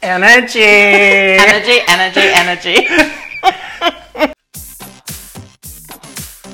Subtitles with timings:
[0.00, 0.62] Energy.
[0.62, 2.86] Energy, energy, energy.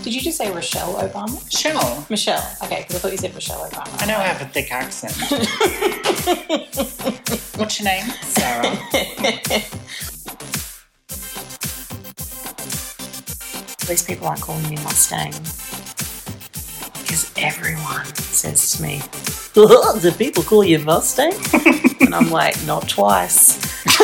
[0.03, 1.45] Did you just say Rochelle Obama?
[1.45, 2.07] Michelle.
[2.09, 2.57] Michelle.
[2.63, 4.03] Okay, because I thought you said Rochelle Obama.
[4.03, 5.13] I know I have a thick accent.
[7.59, 8.05] What's your name?
[8.23, 8.67] Sarah.
[13.83, 15.33] At least people aren't calling me Mustang.
[17.03, 19.03] Because everyone says to me,
[19.55, 21.33] Do people call you Mustang?
[22.01, 23.57] and I'm like, not twice.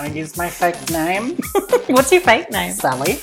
[0.00, 1.36] I use my fake name,
[1.88, 2.72] What's your fake name?
[2.72, 3.18] Sally.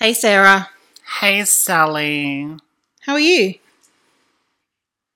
[0.00, 0.68] Hey, Sarah.
[1.20, 2.56] Hey, Sally.
[3.02, 3.54] How are you?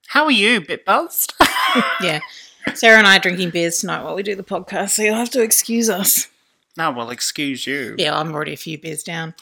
[0.08, 0.60] How are you?
[0.60, 1.32] Bit buzzed?
[2.00, 2.20] Yeah.
[2.74, 5.28] Sarah and I are drinking beers tonight while we do the podcast, so you'll have
[5.30, 6.28] to excuse us.
[6.78, 7.94] no, well, excuse you.
[7.98, 9.34] Yeah, I'm already a few beers down.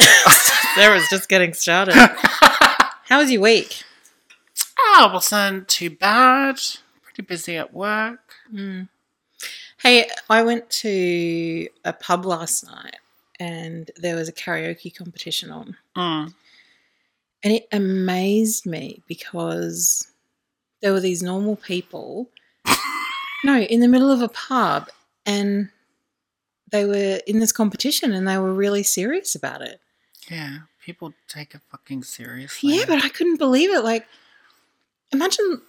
[0.74, 1.94] Sarah's just getting started.
[1.94, 3.84] How was your week?
[4.78, 6.58] Oh, it wasn't too bad.
[7.02, 8.34] Pretty busy at work.
[9.82, 12.96] Hey, I went to a pub last night
[13.38, 15.76] and there was a karaoke competition on.
[15.96, 16.34] Mm.
[17.42, 20.06] And it amazed me because
[20.82, 22.28] there were these normal people,
[23.44, 24.88] no, in the middle of a pub,
[25.24, 25.70] and
[26.70, 29.80] they were in this competition and they were really serious about it.
[30.30, 32.76] Yeah, people take it fucking seriously.
[32.76, 33.84] Yeah, but I couldn't believe it.
[33.84, 34.06] Like,
[35.12, 35.62] imagine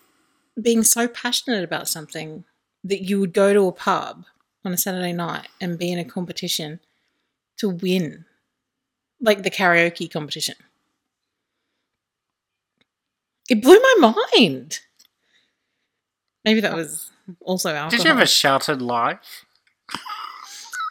[0.62, 2.44] being so passionate about something
[2.84, 4.26] that you would go to a pub
[4.64, 6.80] on a Saturday night and be in a competition
[7.58, 8.26] to win,
[9.20, 10.56] like the karaoke competition.
[13.52, 14.80] It blew my mind.
[16.46, 17.90] Maybe that was also alcohol.
[17.90, 19.46] Did you ever a sheltered life?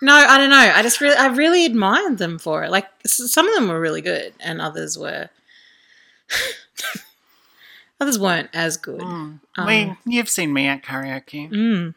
[0.02, 0.72] No, I don't know.
[0.74, 2.70] I just really, I really admired them for it.
[2.70, 5.30] Like some of them were really good, and others were,
[8.00, 9.00] others weren't as good.
[9.00, 9.40] Mm.
[9.56, 11.50] Um, we, you've seen me at karaoke.
[11.50, 11.94] Mm.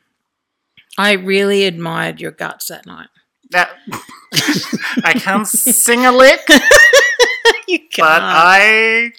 [0.98, 3.10] I really admired your guts that night.
[3.52, 3.70] That
[5.04, 6.48] I can't sing a lick,
[7.68, 8.24] you but can't.
[8.24, 9.12] I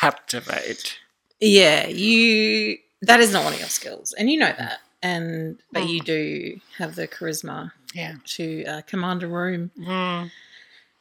[0.00, 0.98] captivate.
[1.40, 2.78] yeah, you.
[3.02, 4.78] That is not one of your skills, and you know that.
[5.02, 8.14] And but you do have the charisma Yeah.
[8.36, 9.70] to uh, command a room.
[9.78, 10.22] Mm.
[10.22, 10.30] And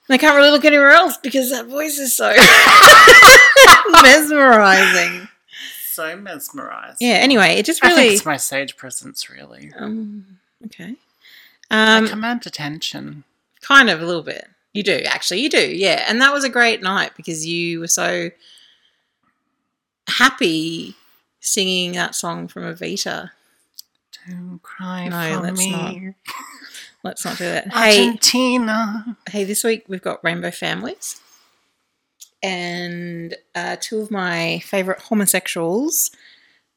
[0.09, 2.29] I can't really look anywhere else because that voice is so
[4.03, 5.27] mesmerizing.
[5.91, 6.97] So mesmerized.
[7.01, 7.13] Yeah.
[7.15, 8.13] Anyway, it just I think really.
[8.15, 9.71] it's my stage presence, really.
[9.77, 10.95] Um, okay.
[11.71, 13.23] I Um, command attention.
[13.61, 14.47] kind of a little bit.
[14.73, 15.41] You do actually.
[15.41, 15.75] You do.
[15.75, 16.05] Yeah.
[16.07, 18.29] And that was a great night because you were so
[20.07, 20.95] happy
[21.39, 23.31] singing that song from Evita.
[24.29, 25.71] Don't cry No, for let's me.
[25.71, 25.95] not.
[27.03, 27.71] Let's not do that.
[27.71, 29.17] Hey, Argentina.
[29.29, 31.21] hey, this week we've got Rainbow Families.
[32.43, 36.11] And uh, two of my favourite homosexuals,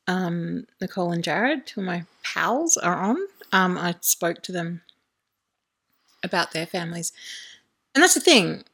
[0.06, 3.16] um, Nicole and Jared, two of my pals, are on.
[3.52, 4.82] Um, I spoke to them
[6.22, 7.12] about their families.
[7.94, 8.64] And that's the thing.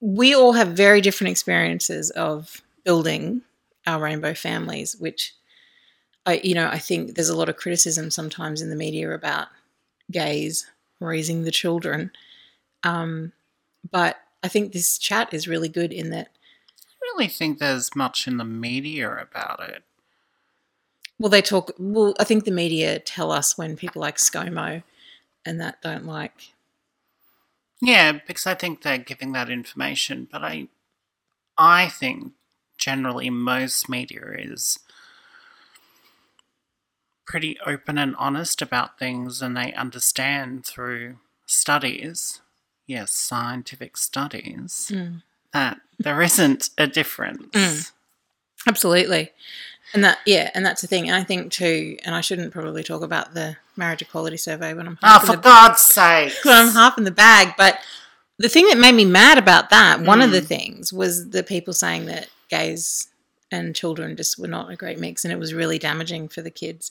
[0.00, 3.42] We all have very different experiences of building
[3.86, 5.34] our rainbow families, which
[6.26, 9.48] I, you know, I think there's a lot of criticism sometimes in the media about
[10.10, 10.66] gays
[11.00, 12.10] raising the children.
[12.82, 13.32] Um,
[13.90, 16.28] but I think this chat is really good in that,
[16.78, 19.82] I really think there's much in the media about it.
[21.18, 24.82] well, they talk, well, I think the media tell us when people like ScoMo
[25.44, 26.52] and that don't like,
[27.82, 30.68] Yeah, because I think they're giving that information, but I
[31.56, 32.32] I think
[32.78, 34.78] generally most media is
[37.26, 42.40] pretty open and honest about things and they understand through studies,
[42.86, 45.22] yes, scientific studies, Mm.
[45.52, 47.54] that there isn't a difference.
[47.54, 47.90] Mm.
[48.66, 49.30] absolutely.
[49.92, 51.08] And that, yeah, and that's the thing.
[51.08, 54.86] And I think too, and I shouldn't probably talk about the marriage equality survey when
[54.88, 56.32] I'm Oh, half in for the God's sake!
[56.44, 57.54] when I'm half in the bag.
[57.56, 57.78] But
[58.38, 60.46] the thing that made me mad about that, one of the Mm.
[60.46, 63.08] things, was the people saying that gays
[63.50, 66.50] and children just were not a great mix, and it was really damaging for the
[66.50, 66.90] kids.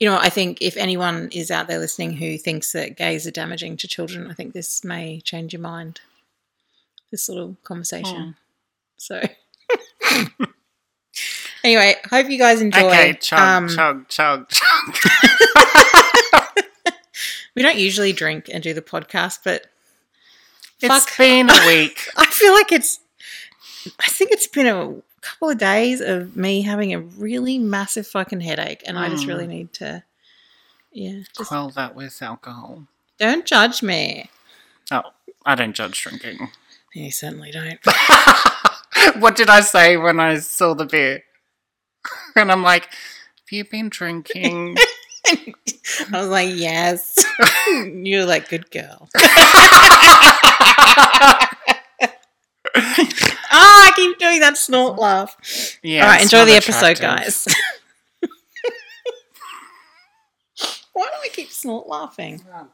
[0.00, 3.30] You know, I think if anyone is out there listening who thinks that gays are
[3.30, 6.00] damaging to children, I think this may change your mind.
[7.10, 8.36] This little conversation.
[8.96, 9.22] So.
[11.64, 12.80] Anyway, hope you guys enjoy.
[12.88, 14.96] Okay, chug, Um, chug, chug, chug.
[17.54, 19.66] We don't usually drink and do the podcast, but
[20.80, 21.16] It's fuck.
[21.18, 22.08] been a week.
[22.16, 22.98] I feel like it's.
[23.98, 28.40] I think it's been a couple of days of me having a really massive fucking
[28.40, 29.28] headache, and I just Mm.
[29.28, 30.02] really need to,
[30.92, 32.86] yeah, just Quell that with alcohol.
[33.18, 34.30] don't judge me.
[34.90, 35.02] Oh,
[35.46, 36.50] I don't judge drinking.
[36.94, 37.80] You certainly don't.
[39.20, 41.22] what did I say when I saw the beer?
[42.36, 44.76] And I'm like, have you been drinking?
[45.26, 45.54] I
[46.12, 47.24] was like, yes.
[47.84, 49.08] You're like, good girl.
[53.54, 55.36] Ah, I keep doing that snort laugh.
[55.82, 56.04] yeah.
[56.04, 57.02] All right, enjoy the episode, attractive.
[57.02, 57.46] guys.
[60.94, 62.42] Why do I keep snort laughing?
[62.54, 62.68] Oh,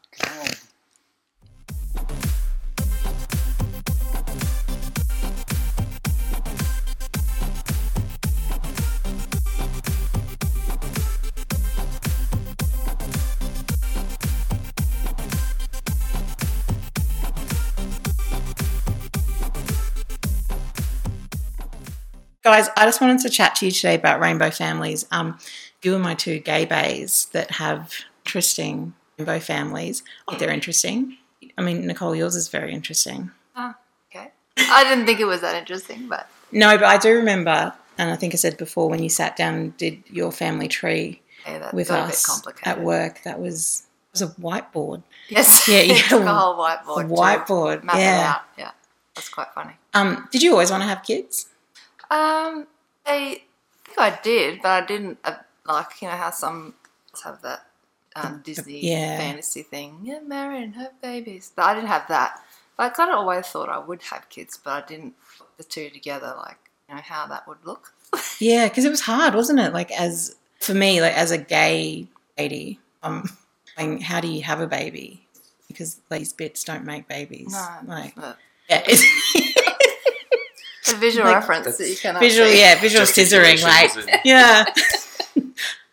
[22.48, 25.04] Guys, I just wanted to chat to you today about rainbow families.
[25.10, 25.38] Um,
[25.82, 27.92] you are my two gay bays that have
[28.24, 30.02] interesting rainbow families.
[30.26, 31.18] Oh, they're interesting.
[31.58, 33.32] I mean, Nicole, yours is very interesting.
[33.54, 33.74] Oh,
[34.10, 34.30] okay.
[34.56, 38.16] I didn't think it was that interesting, but No, but I do remember, and I
[38.16, 41.90] think I said before, when you sat down and did your family tree yeah, with
[41.90, 43.82] a us at work, that was
[44.14, 45.02] it was a whiteboard.
[45.28, 45.68] Yes.
[45.68, 47.08] Yeah, you yeah, had a- a whole whiteboard.
[47.08, 48.36] to whiteboard, yeah.
[48.36, 48.42] out.
[48.56, 48.70] Yeah.
[49.14, 49.74] That's quite funny.
[49.92, 51.48] Um, did you always want to have kids?
[52.10, 52.66] Um,
[53.06, 53.42] I
[53.84, 56.74] think I did, but I didn't uh, like you know how some
[57.24, 57.66] have that
[58.16, 59.18] um, Disney yeah.
[59.18, 60.00] fantasy thing.
[60.02, 61.52] Yeah, marry and have babies.
[61.54, 62.40] But I didn't have that.
[62.76, 65.64] But I kind of always thought I would have kids, but I didn't put the
[65.64, 66.58] two together, like
[66.88, 67.92] you know how that would look.
[68.40, 69.72] Yeah, because it was hard, wasn't it?
[69.72, 72.06] Like as for me, like as a gay
[72.38, 73.28] lady, um,
[73.76, 75.26] like, how do you have a baby?
[75.66, 77.52] Because these bits don't make babies.
[77.52, 78.14] No, like
[78.70, 78.86] yeah,
[80.92, 82.60] a visual Like, reference that you cannot visual, see.
[82.60, 83.62] yeah, visual scissoring.
[83.62, 84.64] Like yeah,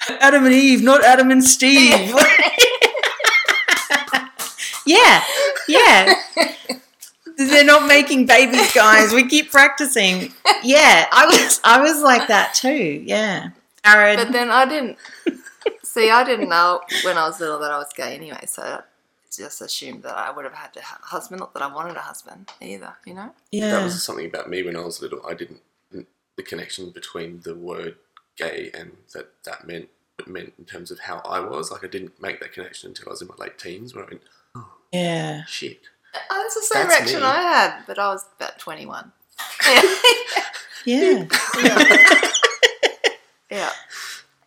[0.20, 2.14] Adam and Eve, not Adam and Steve.
[4.86, 5.24] yeah,
[5.68, 6.14] yeah.
[7.38, 9.12] They're not making babies, guys.
[9.14, 10.32] We keep practicing.
[10.64, 13.04] Yeah, I was, I was like that too.
[13.06, 13.50] Yeah,
[13.84, 14.16] Aaron.
[14.18, 14.98] But then I didn't
[15.84, 16.10] see.
[16.10, 18.82] I didn't know when I was little that I was gay anyway, so I
[19.38, 21.40] just assumed that I would have had a husband.
[21.40, 22.96] Not that I wanted a husband either.
[23.06, 23.34] You know.
[23.52, 25.26] yeah, That was something about me when I was little.
[25.26, 25.62] I didn't
[26.38, 27.96] the connection between the word
[28.38, 29.88] gay and that that meant
[30.20, 31.72] it meant in terms of how I was.
[31.72, 34.08] Like I didn't make that connection until I was in my late teens, where I
[34.10, 34.22] went,
[34.56, 35.44] oh, yeah.
[35.46, 35.80] "Shit,
[36.30, 37.26] Oh, that's the same That's reaction me.
[37.26, 39.12] I had, but I was about twenty-one.
[40.86, 41.26] Yeah.
[41.64, 42.00] yeah.
[43.50, 43.72] yeah.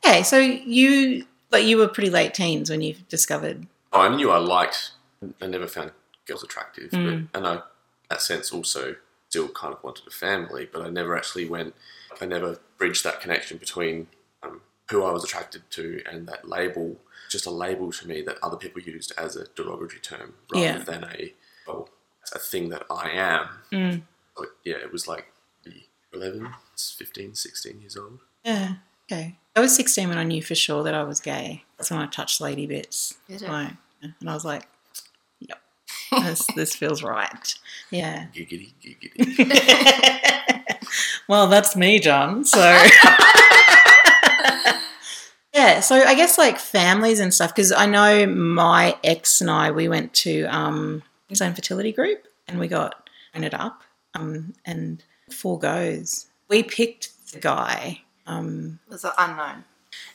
[0.06, 3.66] okay, so you, but you were pretty late teens when you discovered.
[3.92, 4.92] Oh, I knew I liked.
[5.40, 5.92] I never found
[6.26, 7.28] girls attractive, Mm.
[7.32, 7.62] but and I,
[8.10, 8.96] that sense, also
[9.28, 10.68] still kind of wanted a family.
[10.70, 11.74] But I never actually went.
[12.20, 14.08] I never bridged that connection between
[14.42, 16.96] um, who I was attracted to and that label.
[17.30, 20.78] Just a label to me that other people used as a derogatory term, rather Yeah.
[20.78, 21.34] than a
[21.66, 21.88] well,
[22.34, 23.48] a thing that I am.
[23.72, 24.02] Mm.
[24.38, 25.30] Like, yeah, it was like
[26.12, 28.20] 11, 15, 16 years old.
[28.44, 28.76] Yeah.
[29.10, 29.38] Okay.
[29.56, 31.64] I was 16 when I knew for sure that I was gay.
[31.76, 33.14] That's when I touched lady bits.
[33.28, 33.42] Did?
[33.42, 33.72] Like,
[34.02, 34.68] and I was like,
[35.40, 35.60] yep,
[36.22, 37.54] this, this feels right.
[37.90, 38.26] Yeah.
[38.34, 40.74] Giggity, giggity.
[41.28, 42.44] well, that's me, John.
[42.44, 42.60] So.
[45.54, 49.70] yeah, so I guess like families and stuff, because I know my ex and I,
[49.70, 53.82] we went to um, his own fertility group and we got ended up
[54.14, 56.26] um, and four goes.
[56.48, 58.02] We picked the guy.
[58.28, 59.64] Um, It was an unknown.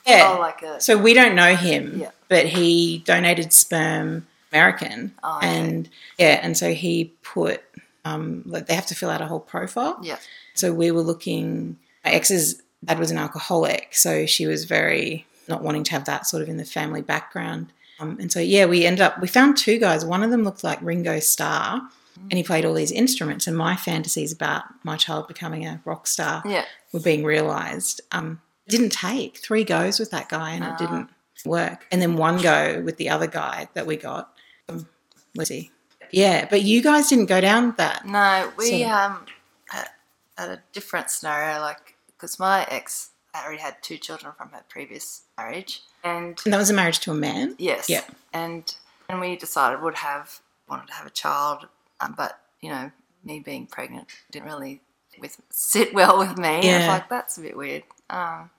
[0.05, 0.33] yeah.
[0.35, 2.11] Oh, like a So we don't know him, Yeah.
[2.29, 7.61] but he donated sperm American, Oh, and yeah, and so he put
[8.05, 9.97] um, like they have to fill out a whole profile.
[10.03, 10.17] yeah.
[10.53, 11.77] So we were looking.
[12.05, 16.27] My ex's dad was an alcoholic, so she was very not wanting to have that
[16.27, 17.71] sort of in the family background.
[17.99, 20.03] Um, and so yeah, we ended up we found two guys.
[20.05, 21.81] One of them looked like Ringo Starr,
[22.15, 23.47] and he played all these instruments.
[23.47, 26.65] And my fantasies about my child becoming a rock star Yeah.
[26.91, 28.01] were being realised.
[28.11, 30.77] Um, didn't take three goes with that guy, and it Ah.
[30.77, 31.09] didn't
[31.45, 31.85] work.
[31.91, 34.33] And then one go with the other guy that we got.
[34.69, 34.87] Um,
[35.35, 35.71] let's see.
[36.11, 38.05] Yeah, but you guys didn't go down that.
[38.05, 39.25] No, we So- um
[39.69, 39.89] had,
[40.37, 45.23] had a different scenario, like because my ex already had two children from her previous
[45.37, 47.55] marriage, and And that was a marriage to a man.
[47.57, 48.03] yes, Yeah.
[48.31, 48.75] and
[49.09, 50.39] and we decided would have
[50.69, 51.67] wanted to have a child,
[52.03, 52.91] um, but you know,
[53.23, 54.81] me being pregnant didn't really
[55.19, 56.71] with sit well with me.
[56.71, 57.83] I was like, that's a bit weird.
[58.09, 58.49] Um,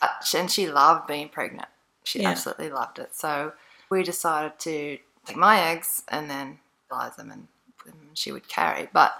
[0.00, 1.68] but and she loved being pregnant.
[2.04, 2.30] She Yeah.
[2.30, 3.14] absolutely loved it.
[3.14, 3.52] So
[3.90, 6.58] we decided to take my eggs and then
[6.88, 7.48] fertilize them and
[7.78, 8.88] put them, and she would carry.
[8.92, 9.14] But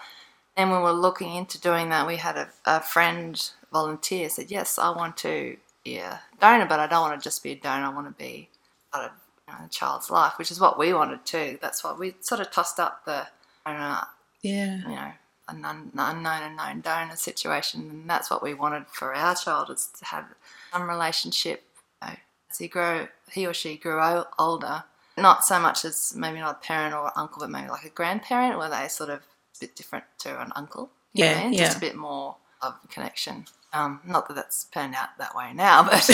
[0.57, 4.51] then when we were looking into doing that, we had a, a friend volunteer said,
[4.51, 7.57] "Yes, I want to be a donor, but I don't want to just be a
[7.57, 7.87] donor.
[7.87, 8.49] I want to be
[8.93, 9.13] part of
[9.49, 11.59] you know, a child's life, which is what we wanted too.
[11.63, 13.29] That's why we sort of tossed up the
[13.67, 14.07] donor,
[14.43, 14.77] Yeah.
[14.79, 15.13] you know,
[15.49, 19.87] an un- unknown unknown donor situation, and that's what we wanted for our child is
[19.99, 20.27] to have
[20.73, 21.65] some relationship.
[22.03, 22.15] You know,
[22.51, 24.01] as he grow, he or she grew
[24.39, 24.85] older,
[25.17, 28.59] not so much as maybe not a parent or uncle, but maybe like a grandparent,
[28.59, 30.85] where they sort of a bit different to an uncle.
[30.85, 33.47] what Yeah, just a bit more of a connection.
[33.75, 36.09] Um, not that that's turned out that way now, but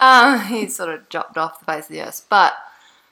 [0.00, 2.26] um, he sort of dropped off the face of the earth.
[2.28, 2.54] But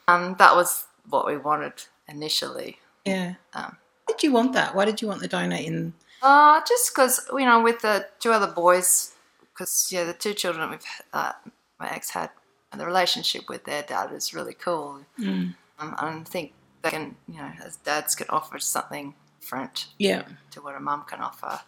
[0.06, 1.74] um, that was what we wanted
[2.08, 2.78] initially.
[3.08, 3.34] Yeah.
[3.54, 4.74] Um, Why did you want that?
[4.74, 5.92] Why did you want the donor in?
[6.22, 9.14] Uh, just because you know, with the two other boys,
[9.52, 11.32] because yeah, the two children we've uh,
[11.78, 12.30] my ex had,
[12.72, 15.00] and the relationship with their dad is really cool.
[15.18, 15.54] Mm.
[15.78, 20.24] Um, I think they can, you know, as dads can offer something different Yeah.
[20.50, 21.60] to what a mum can offer.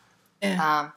[0.43, 0.81] Yeah.
[0.81, 0.93] Um,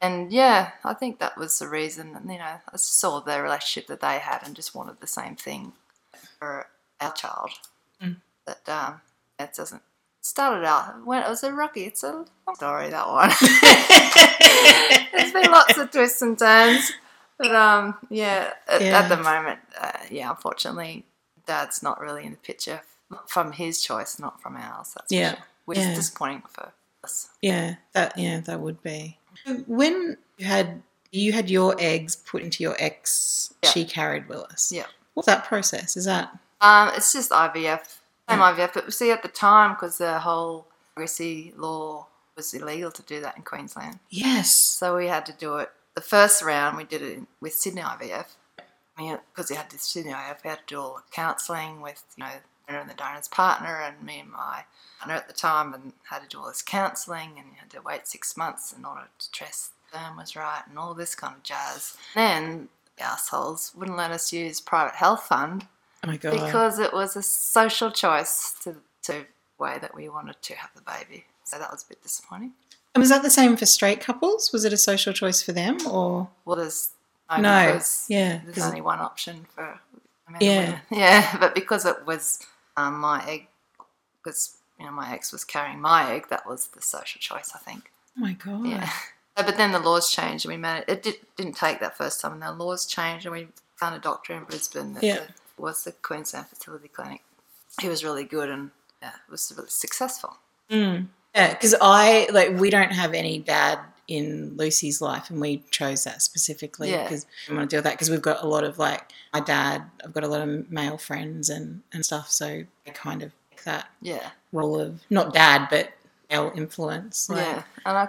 [0.00, 2.14] and yeah, I think that was the reason.
[2.16, 5.36] And you know, I saw the relationship that they had and just wanted the same
[5.36, 5.72] thing
[6.38, 6.68] for
[7.00, 7.50] our child.
[8.02, 8.16] Mm.
[8.46, 9.00] That um,
[9.38, 9.82] it doesn't.
[10.20, 11.84] Started out when it was a rocky.
[11.84, 12.26] It's a long
[12.56, 13.30] story that one.
[15.12, 16.92] There's been lots of twists and turns,
[17.38, 18.98] but um, yeah, at, Yeah.
[19.00, 21.06] at the moment, uh, yeah, unfortunately,
[21.46, 22.82] Dad's not really in the picture
[23.26, 24.92] from his choice, not from ours.
[24.94, 25.30] That's Yeah.
[25.34, 25.44] sure.
[25.64, 25.90] Which Yeah.
[25.90, 26.72] is disappointing for
[27.04, 27.28] us.
[27.42, 29.18] Yeah, that yeah, that would be.
[29.66, 33.70] When you had you had your eggs put into your ex, Yeah.
[33.70, 34.70] she carried Willis.
[34.72, 34.86] Yeah.
[35.14, 35.96] What's that process?
[35.96, 37.97] Is that Um, it's just IVF,
[38.28, 38.74] same IVF.
[38.74, 42.06] But see, at the time, because the whole pregnancy law
[42.36, 44.54] was illegal to do that in Queensland, yes?
[44.54, 45.70] so we had to do it.
[45.94, 48.26] The first round we did it with Sydney IVF.
[48.96, 52.24] Because we had this Sydney IVF, we had to do all the counselling with you
[52.24, 52.30] know
[52.66, 54.64] the and the donor's partner, and me and my
[54.98, 57.80] partner at the time, and had to do all this counselling, and you had to
[57.80, 61.36] wait six months in order to test the sperm was right, and all this kind
[61.36, 61.96] of jazz.
[62.14, 65.66] Then the assholes wouldn't let us use private health fund
[66.04, 66.32] Oh my god!
[66.32, 69.26] because it was a social choice to to the
[69.58, 71.24] way that we wanted to have the baby.
[71.44, 72.52] So that was a bit disappointing.
[72.94, 74.52] and was that the same for straight couples?
[74.52, 76.90] Was it a social choice for them, or Well, there's
[77.30, 79.80] no, No, because yeah, there's only one option for
[80.40, 80.60] Yeah.
[80.60, 80.80] women.
[80.90, 81.36] yeah.
[81.38, 83.48] But because it was um, my egg,
[84.22, 87.58] because you know my ex was carrying my egg, that was the social choice, I
[87.58, 87.90] think.
[88.16, 88.66] oh my god?
[88.66, 88.90] Yeah.
[89.36, 90.88] But then the laws changed, and we managed.
[90.90, 94.00] It did, didn't take that first time, and the laws changed, and we found a
[94.00, 95.20] doctor in Brisbane that Yeah.
[95.60, 97.22] Was the Queensland Fertility Clinic.
[97.80, 98.70] He was really good, and
[99.02, 100.36] yeah, it was really successful.
[100.70, 101.08] Mm.
[101.34, 106.04] Yeah, because I like we don't have any dad in Lucy's life, and we chose
[106.04, 107.02] that specifically Yeah.
[107.02, 109.40] because we want to deal with that because we've got a lot of like my
[109.40, 109.84] dad.
[110.04, 112.46] I've got a lot of male friends and and stuff, so
[112.86, 115.92] I kind of take that Yeah, role of not dad but
[116.30, 117.28] male influence.
[117.28, 117.62] Like, yeah.
[117.84, 118.08] And I,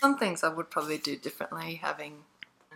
[0.00, 1.76] some things I would probably do differently.
[1.82, 2.18] Having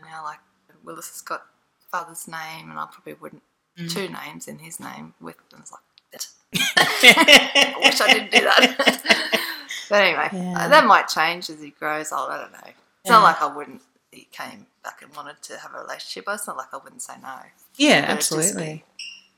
[0.03, 0.41] now, like
[0.83, 1.47] Willis has got
[1.91, 3.43] father's name, and I probably wouldn't
[3.79, 3.91] Mm.
[3.93, 5.37] two names in his name with.
[5.53, 5.81] And it's like,
[6.55, 9.41] I wish I didn't do that.
[9.89, 10.65] but anyway, Yeah.
[10.65, 12.31] uh, that might change as he grows old.
[12.31, 12.59] I don't know.
[12.67, 12.75] It's
[13.07, 13.13] Yeah.
[13.13, 13.83] not like I wouldn't.
[14.11, 16.27] He came back and wanted to have a relationship.
[16.27, 17.35] But it's not like I wouldn't say no.
[17.77, 18.85] yeah, But it's just absolutely.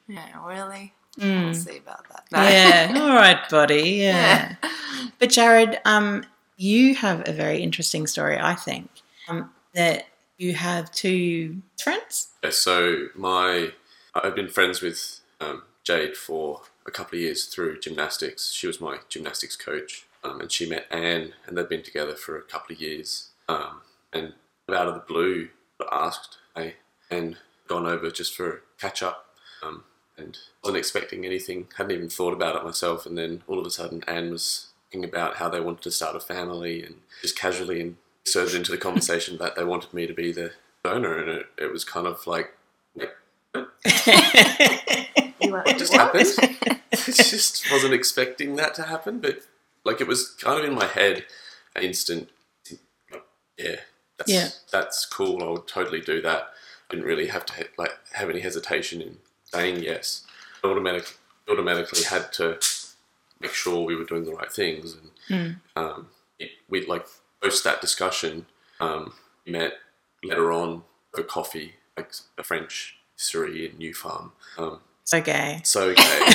[0.09, 0.93] Yeah, really.
[1.19, 1.45] Mm.
[1.45, 2.25] We'll see about that.
[2.33, 2.43] No.
[2.43, 3.83] Yeah, all right, buddy.
[3.91, 4.57] Yeah.
[4.63, 4.71] Yeah.
[5.21, 6.25] But Jared, um,
[6.57, 8.91] you have a very interesting story, I think.
[9.29, 10.07] Um, that
[10.39, 12.29] you have two friends.
[12.43, 13.73] Yeah, so my
[14.15, 18.53] I've been friends with um, Jade for a couple of years through gymnastics.
[18.53, 22.39] She was my gymnastics coach, um, and she met Anne, and they've been together for
[22.39, 23.31] a couple of years.
[23.49, 23.81] Um,
[24.13, 24.35] and
[24.71, 25.49] out of the blue,
[25.81, 26.77] I asked, "Hey,"
[27.11, 29.85] and gone over just for catch up, um,
[30.17, 31.69] and wasn't expecting anything.
[31.77, 35.09] Hadn't even thought about it myself, and then all of a sudden, Anne was thinking
[35.09, 37.95] about how they wanted to start a family, and just casually
[38.25, 40.53] inserted into the conversation that they wanted me to be the
[40.85, 42.55] donor, and it, it was kind of like.
[45.41, 46.27] You It just happened.
[46.93, 49.41] I just wasn't expecting that to happen, but
[49.85, 51.25] like it was kind of in my head,
[51.81, 52.31] instant.
[53.59, 53.77] Yeah,
[54.19, 54.49] that's Yeah.
[54.73, 55.43] that's cool.
[55.43, 56.49] I would totally do that.
[56.89, 60.25] I didn't really have to he- like have any hesitation in saying yes.
[60.63, 61.17] I automatic,
[61.49, 62.59] automatically had to
[63.41, 64.97] make sure we were doing the right things,
[65.31, 66.09] and um,
[66.39, 67.07] it, we like
[67.43, 68.47] post that discussion.
[68.81, 69.13] Um,
[69.47, 69.75] we met
[70.23, 70.83] later on
[71.15, 74.33] for coffee, like a French distillery in New Farm.
[74.59, 75.61] Um, so gay.
[75.65, 76.33] so gay.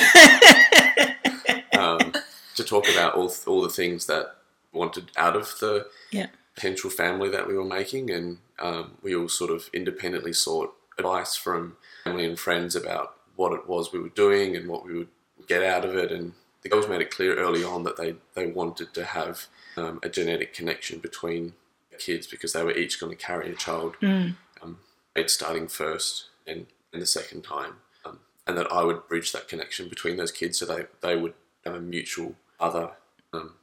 [1.78, 2.12] um,
[2.56, 4.36] to talk about all all the things that
[4.72, 6.26] wanted out of the Yeah.
[6.54, 11.34] potential family that we were making, and um, we all sort of independently sought advice
[11.36, 15.08] from family and friends about what it was we were doing and what we would
[15.48, 18.46] get out of it, and the girls made it clear early on that they they
[18.46, 19.46] wanted to have
[19.76, 21.54] um, a genetic connection between
[21.98, 24.36] kids because they were each going to carry a child, Mm.
[24.62, 24.78] um,
[25.26, 29.88] starting first and, and the second time, um, and that I would bridge that connection
[29.88, 32.90] between those kids so they they would have a mutual other.
[33.32, 33.54] Um,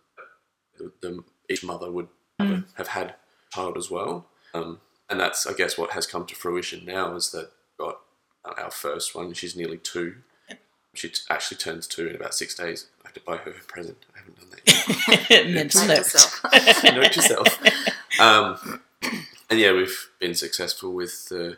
[0.77, 2.07] the, the, each mother would
[2.39, 3.15] have, a, have had a
[3.55, 4.79] child as well, um,
[5.10, 8.00] and that's I guess what has come to fruition now is that we've got
[8.57, 9.34] our first one.
[9.34, 10.17] She's nearly two.
[10.93, 12.88] She t- actually turns two in about six days.
[13.03, 13.98] I have to buy her a present.
[14.15, 15.50] I haven't done that yet.
[15.50, 15.98] Mental Note note.
[15.98, 16.43] yourself.
[16.84, 18.19] Note yourself.
[18.19, 18.81] Um,
[19.50, 21.57] and yeah, we've been successful with the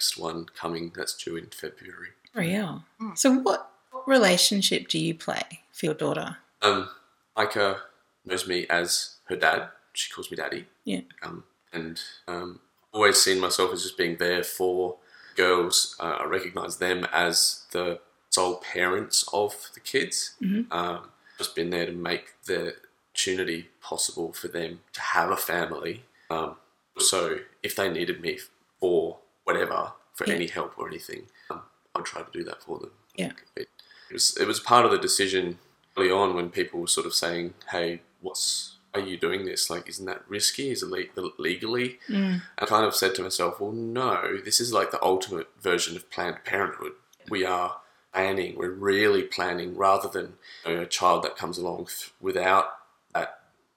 [0.00, 0.90] next one coming.
[0.96, 2.08] That's due in February.
[2.34, 2.84] Real.
[3.16, 3.70] So, what
[4.06, 6.38] relationship do you play for your daughter?
[6.62, 6.88] Um,
[7.36, 7.82] Micah
[8.24, 9.68] knows me as her dad.
[9.92, 10.64] She calls me daddy.
[10.84, 11.02] Yeah.
[11.22, 12.60] Um, and um,
[12.94, 14.96] always seen myself as just being there for
[15.36, 15.96] girls.
[16.00, 20.34] Uh, I recognise them as the sole parents of the kids.
[20.70, 22.74] Um, just been there to make the
[23.10, 26.04] opportunity possible for them to have a family.
[26.30, 26.56] Um,
[26.96, 28.38] so if they needed me
[28.80, 29.18] for
[29.52, 30.34] whatever, for Yeah.
[30.34, 31.62] any help or anything, um,
[31.94, 32.90] I'd try to do that for them.
[33.16, 33.32] Yeah.
[33.56, 33.68] It,
[34.10, 35.58] it was it was part of the decision
[35.96, 39.70] early on when people were sort of saying, "Hey, what's are you doing this?
[39.70, 40.70] Like, isn't that risky?
[40.70, 42.42] Is it le- legally?" Mm.
[42.58, 44.38] I kind of said to myself, "Well, no.
[44.44, 46.92] This is like the ultimate version of Planned Parenthood.
[47.28, 47.80] We are
[48.12, 48.56] planning.
[48.56, 52.66] We're really planning, rather than you know, a child that comes along th- without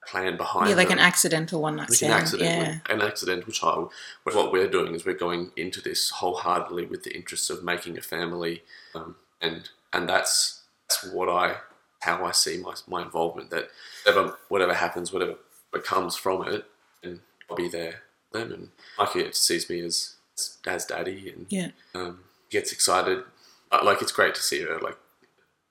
[0.07, 0.69] plan behind.
[0.69, 2.13] Yeah, like an accidental one night like an stand.
[2.13, 2.79] accidental, Yeah.
[2.89, 3.91] an accidental child.
[4.25, 7.97] But what we're doing is we're going into this wholeheartedly with the interests of making
[7.97, 8.63] a family,
[8.95, 11.57] um, and and that's that's what I
[12.01, 13.49] how I see my my involvement.
[13.49, 13.69] That
[14.05, 15.35] whatever whatever happens, whatever
[15.83, 16.65] comes from it,
[17.03, 17.19] and
[17.49, 18.51] I'll be there for them.
[18.51, 20.15] And Micah sees me as
[20.65, 21.69] as daddy, and Yeah.
[21.95, 23.23] um, gets excited.
[23.71, 24.79] Uh, Like it's great to see her.
[24.79, 24.97] Like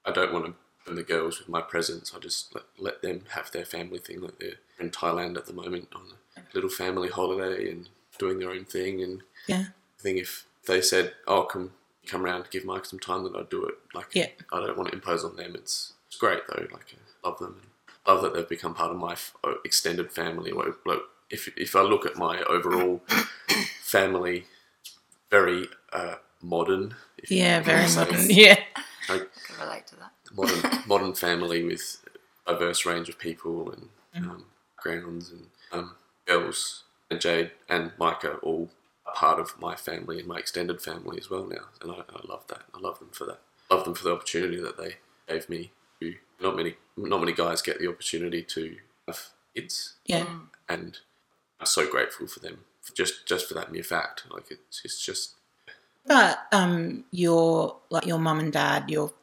[0.04, 2.12] I don't want to burn the girls with my presence.
[2.14, 4.20] I just let, let them have their family thing.
[4.20, 6.02] Like they're in Thailand at the moment on
[6.36, 9.02] a little family holiday and doing their own thing.
[9.02, 9.66] And Yeah.
[9.98, 11.72] I think if they said, "Oh, come
[12.06, 13.74] come round, give Mike some time," then I'd do it.
[13.94, 14.28] Like Yeah.
[14.52, 15.54] I don't want to impose on them.
[15.54, 16.66] It's it's great though.
[16.72, 17.70] Like I love them and
[18.06, 20.50] love that they've become part of my f- uh, extended family.
[20.52, 20.98] Like, like,
[21.30, 23.02] if if I look at my overall
[23.82, 24.46] family,
[25.30, 26.94] very uh, modern.
[27.18, 28.30] If Yeah, can very modern.
[28.30, 28.58] Yeah.
[29.08, 30.12] Like Can relate to that.
[30.34, 32.04] Modern modern family with
[32.46, 33.88] a diverse range of people and
[34.26, 34.44] um,
[34.76, 35.94] backgrounds and um,
[36.26, 38.70] girls and Jade and Micah all
[39.06, 42.26] a part of my family and my extended family as well now, and I, I
[42.26, 42.62] love that.
[42.74, 43.40] I love them for that.
[43.70, 44.96] Love them for the opportunity that they
[45.28, 45.72] gave me.
[46.00, 49.20] Who not many not many guys get the opportunity to have
[49.54, 50.26] kids, Yeah.
[50.68, 50.98] and
[51.60, 54.24] I'm so grateful for them for just just for that mere fact.
[54.30, 55.34] Like it's it's just
[56.06, 59.14] But um, your like your mum and dad, your like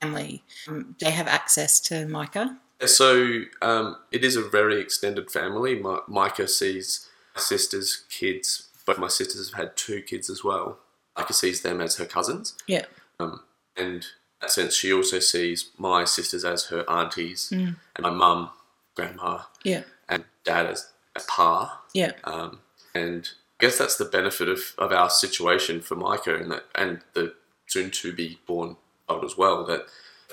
[0.00, 2.58] family, um, they have access to Micah.
[2.86, 5.74] So um, it is a very extended family.
[5.78, 8.68] My, Micah sees my sister's kids.
[8.86, 10.78] Both my sisters have had two kids as well.
[11.16, 12.84] Micah sees them as her cousins, Yeah.
[13.18, 13.40] um,
[13.76, 14.02] and in
[14.40, 17.74] that sense, she also sees my sisters as her aunties, Mm.
[17.96, 18.50] and my mum,
[18.94, 19.82] grandma, Yeah.
[20.08, 21.82] and dad as, as pa.
[21.92, 22.12] Yeah.
[22.22, 22.60] Um,
[22.94, 23.28] and
[23.60, 27.34] I guess that's the benefit of, of our situation for Micah and that and the
[27.66, 28.76] soon to be born
[29.08, 29.64] child as well.
[29.64, 29.86] That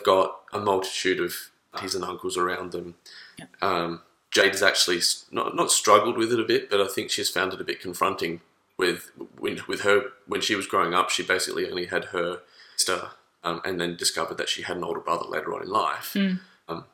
[0.04, 1.34] got a multitude of
[1.74, 2.96] aunties and uncles around them.
[3.38, 3.46] Yeah.
[3.62, 7.30] Um, Jade has actually not not struggled with it a bit, but I think she's
[7.30, 8.42] found it a bit confronting
[8.78, 11.10] with when, with her when she was growing up.
[11.10, 12.42] She basically only had her
[12.76, 13.10] sister,
[13.44, 16.14] um, and then discovered that she had an older brother later on in life.
[16.16, 16.40] Mm.
[16.68, 16.86] Um,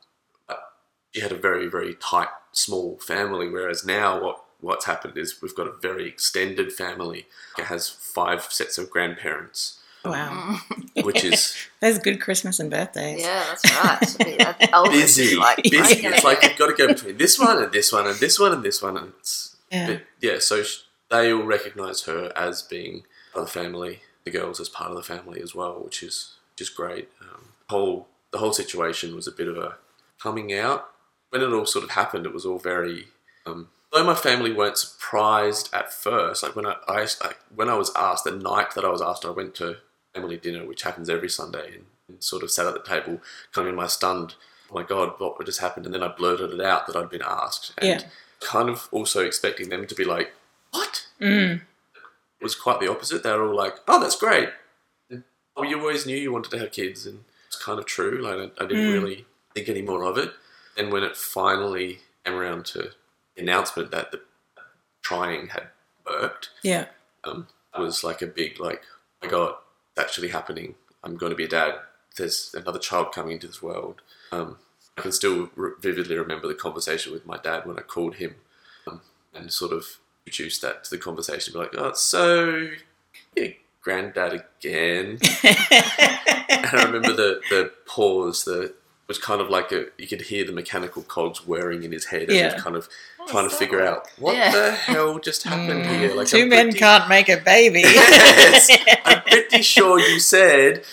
[1.12, 5.56] she had a very very tight small family, whereas now what what's happened is we've
[5.56, 7.26] got a very extended family.
[7.58, 10.58] It has five sets of grandparents, Wow.
[11.04, 13.22] which is That's good Christmas and birthdays.
[13.22, 14.10] Yeah, that's right.
[14.10, 15.36] Should be busy.
[15.36, 15.78] Like, busy.
[16.06, 16.16] right?
[16.16, 18.52] It's like you've got to go between this one and this one and this one
[18.54, 19.88] and this one, and it's Yeah.
[19.88, 20.40] but yeah.
[20.40, 24.00] So sh- they all recognise her as being part of the family.
[24.24, 27.10] The girls as part of the family as well, which is just great.
[27.22, 29.76] Um, whole the whole situation was a bit of a
[30.22, 30.90] coming out
[31.30, 32.26] when it all sort of happened.
[32.26, 33.08] It was all very.
[33.46, 37.76] Um, though my family weren't surprised at first, like when I, I like, when I
[37.76, 39.78] was asked the night that I was asked, I went to
[40.14, 43.22] family dinner, which happens every Sunday, and, and sort of sat at the table,
[43.54, 44.36] kind of in my stunned,
[44.72, 45.86] oh my god, what just happened?
[45.86, 48.08] And then I blurted it out that I'd been asked, and Yeah.
[48.40, 50.34] kind of also expecting them to be like,
[50.72, 51.08] what?
[51.20, 51.62] Mm.
[52.40, 53.24] It was quite the opposite.
[53.24, 54.50] They were all like, oh, that's great.
[55.10, 55.24] And,
[55.56, 58.20] oh, you always knew you wanted to have kids, and it's kind of true.
[58.22, 58.94] Like I, I didn't Mm.
[58.94, 60.32] really think any more of it.
[60.78, 62.92] And when it finally came around to
[63.36, 64.22] the announcement that the
[65.02, 65.68] trying had
[66.06, 66.86] worked, Yeah.
[67.24, 68.82] um, it was like a big like,
[69.22, 69.56] oh my god,
[69.98, 70.76] actually happening.
[71.04, 71.76] I'm going to be a dad.
[72.18, 74.02] there's another child coming into this world.
[74.32, 74.58] Um,
[74.98, 78.36] I can still re- vividly remember the conversation with my dad when I called him
[78.88, 79.02] um,
[79.34, 81.54] and sort of introduced that to the conversation.
[81.54, 82.68] Be like, oh, so
[83.36, 83.50] yeah,
[83.82, 85.18] granddad again.
[85.44, 88.44] and I remember the the pause.
[88.44, 88.74] The
[89.12, 92.24] was kind of like a you could hear the mechanical cogs whirring in his head
[92.30, 92.54] as he Yeah.
[92.54, 92.88] was kind of
[93.28, 94.52] trying to so figure out what Yeah.
[94.52, 96.14] the hell just happened Mm, here.
[96.16, 97.82] Like Two I'm men pretty- can't make a baby.
[97.86, 98.70] Yes.
[99.06, 100.84] I'm pretty sure you said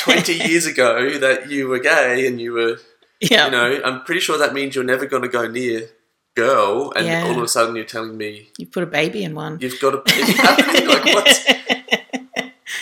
[0.00, 2.78] 20 years ago that you were gay and you were,
[3.20, 3.44] yeah.
[3.46, 5.88] you know, I'm pretty sure that means you're never going to go near
[6.34, 7.24] girl and Yeah.
[7.26, 9.58] all of a sudden you're telling me you put a baby in one.
[9.60, 11.28] you've got to it's happening like what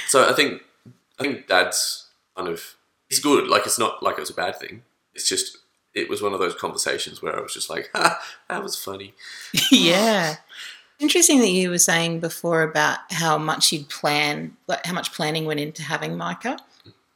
[0.07, 0.63] so I think
[1.19, 2.07] I think dad's
[2.37, 2.77] kind of
[3.11, 4.83] he's good like it's not like it was a bad thing
[5.15, 5.59] it's just
[5.93, 8.19] it was one of those conversations where I was just like ha,
[8.49, 9.13] that was funny
[9.71, 10.37] yeah.
[10.99, 15.47] Interesting that you were saying before about how much you'd plan, like how much planning
[15.47, 16.59] went into having Micah.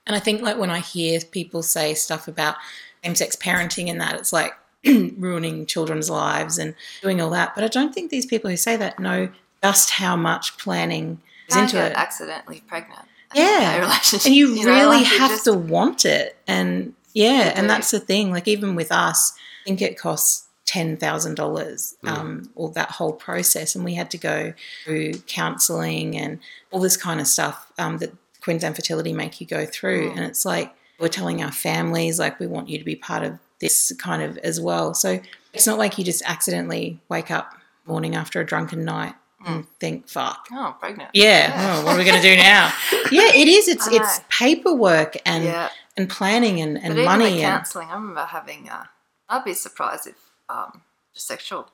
[0.07, 2.57] And I think like when I hear people say stuff about
[3.05, 4.55] same-sex parenting and that, it's like
[4.87, 7.55] ruining children's lives and doing all that.
[7.55, 9.29] But I don't think these people who say that know
[9.63, 11.93] just how much planning is Can't into it.
[11.95, 13.07] accidentally pregnant.
[13.35, 13.79] Yeah.
[13.81, 14.27] relationship.
[14.27, 18.01] and you, know, really like, have just- to want it and yeah and that's the
[18.01, 22.09] thing like even with us i think it costs $10000 Mm.
[22.09, 26.39] um, or that whole process and we had to go through counselling and
[26.71, 30.17] all this kind of stuff um, that queensland fertility make you go through Mm.
[30.17, 33.39] and it's like we're telling our families like we want you to be part of
[33.61, 35.21] this kind of as well so
[35.53, 37.55] it's not like you just accidentally wake up
[37.87, 39.15] morning after a drunken night
[39.47, 41.11] and think fuck Oh, pregnant.
[41.15, 42.73] yeah, Oh, what are we going to do now?
[43.11, 43.69] yeah, it is.
[43.69, 45.69] It's it's paperwork and yeah.
[45.97, 48.69] and planning and, and money and counselling, I remember having.
[48.69, 48.85] Uh,
[49.29, 50.17] I'd be surprised if
[50.49, 51.69] um, sexual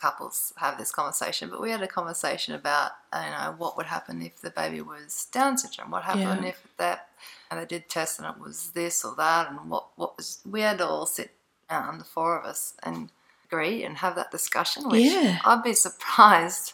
[0.00, 4.22] couples have this conversation, but we had a conversation about you know what would happen
[4.22, 5.90] if the baby was Down syndrome.
[5.90, 6.50] What happened Yeah.
[6.50, 7.08] if that
[7.50, 10.60] and they did tests and it was this or that, and what what was we
[10.62, 11.30] had to all sit
[11.70, 13.10] down, the four of us, and
[13.44, 14.88] agree and have that discussion.
[14.88, 15.38] Which Yeah.
[15.44, 16.72] I'd be surprised.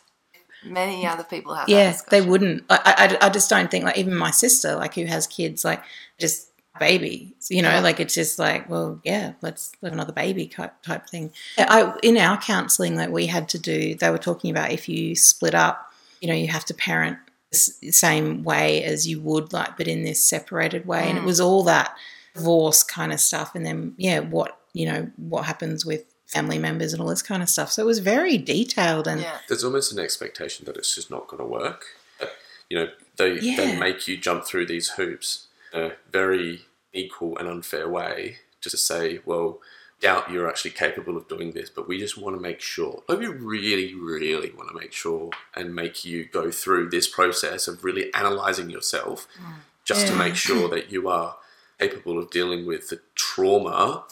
[0.65, 1.69] Many other people have.
[1.69, 2.65] yeah, they wouldn't.
[2.71, 5.83] I, I I just don't think like even my sister like who has kids like
[6.19, 6.49] just
[6.81, 7.81] baby you know Yeah.
[7.81, 12.17] like it's just like well yeah let's have another baby type type thing I in
[12.17, 15.93] our counseling that we had to do they were talking about if you split up
[16.23, 17.19] you know you have to parent
[17.51, 21.27] the same way as you would like but in this separated way and it Mm.
[21.27, 21.95] was all that
[22.35, 26.93] divorce kind of stuff and then yeah what you know what happens with family members
[26.93, 29.39] and all this kind of stuff so it was very detailed and Yeah.
[29.49, 31.85] there's almost an expectation that it's just not going to work.
[32.21, 32.31] That,
[32.71, 33.57] you know, they Yeah.
[33.57, 38.73] they make you jump through these hoops in a very equal and unfair way, just
[38.73, 39.61] to say, well,
[40.01, 43.03] doubt you're actually capable of doing this, but we just want to make sure.
[43.09, 47.69] Like we really, really want to make sure and make you go through this process
[47.69, 49.55] of really analyzing yourself, mm.
[49.85, 51.37] just to make sure that you are
[51.79, 54.05] capable of dealing with the trauma,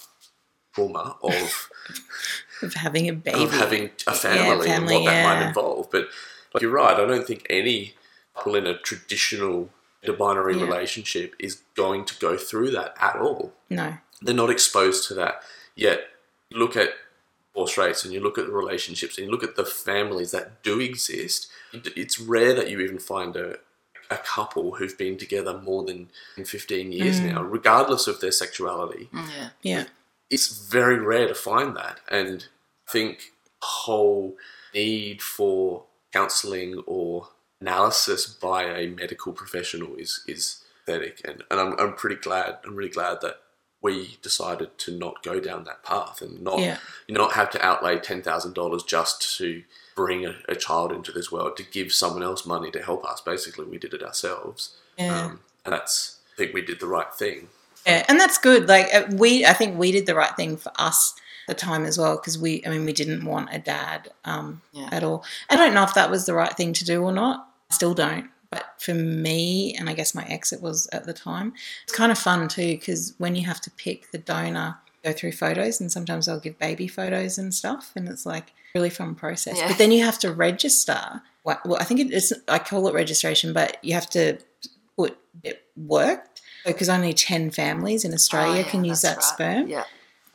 [0.75, 1.71] trauma of
[2.63, 5.91] of having a baby of having a family, family, and what that might involve.
[5.91, 6.09] But
[6.55, 7.95] like you're right, I don't think any
[8.35, 9.71] couple in a traditional
[10.03, 10.65] a binary Yeah.
[10.65, 13.53] relationship is going to go through that at all.
[13.69, 15.43] no They're not exposed to that.
[15.77, 16.01] Yet
[16.51, 16.91] look at
[17.53, 20.63] divorce rates and you look at the relationships and you look at the families that
[20.63, 21.49] do exist.
[21.73, 23.59] It's rare that you even find a
[24.13, 26.11] a couple who've been together more than
[26.45, 27.33] 15 years Mm.
[27.33, 29.49] now, regardless of their sexuality Yeah.
[29.63, 29.85] yeah
[30.31, 32.01] it's very rare to find that.
[32.11, 32.47] And
[32.89, 34.37] I think whole
[34.75, 37.29] need for counselling or
[37.61, 41.21] analysis by a medical professional is is pathetic.
[41.25, 43.41] And, and I'm, I'm pretty glad, I'm really glad that
[43.83, 46.79] we decided to not go down that path and not Yeah.
[47.09, 49.63] not have to outlay ten thousand dollars just to
[49.97, 53.21] bring a, a child into this world to give someone else money to help us.
[53.21, 57.13] Basically, we did it ourselves, yeah um, and that's I think we did the right
[57.13, 57.49] thing.
[57.87, 58.69] Yeah, and that's good.
[58.69, 61.15] Like uh, we, I think we did the right thing for us
[61.49, 64.63] at the time as well because we, I mean, we didn't want a dad um,
[64.73, 64.89] Yeah.
[64.93, 65.25] at all.
[65.49, 67.49] I don't know if that was the right thing to do or not.
[67.71, 68.29] I still don't.
[68.51, 71.53] But for me, and I guess my ex, it was at the time.
[71.85, 75.33] It's kind of fun too because when you have to pick the donor, go through
[75.33, 79.57] photos, and sometimes they'll give baby photos and stuff, and it's like really fun process.
[79.57, 79.69] Yeah.
[79.69, 81.23] But then you have to register.
[81.45, 82.35] Well, I think it is.
[82.49, 84.39] I call it registration, but you have to
[84.97, 86.30] put it worked
[86.65, 89.25] because only 10 families in Australia Oh, yeah, can use that right.
[89.25, 89.69] sperm.
[89.69, 89.85] Yeah.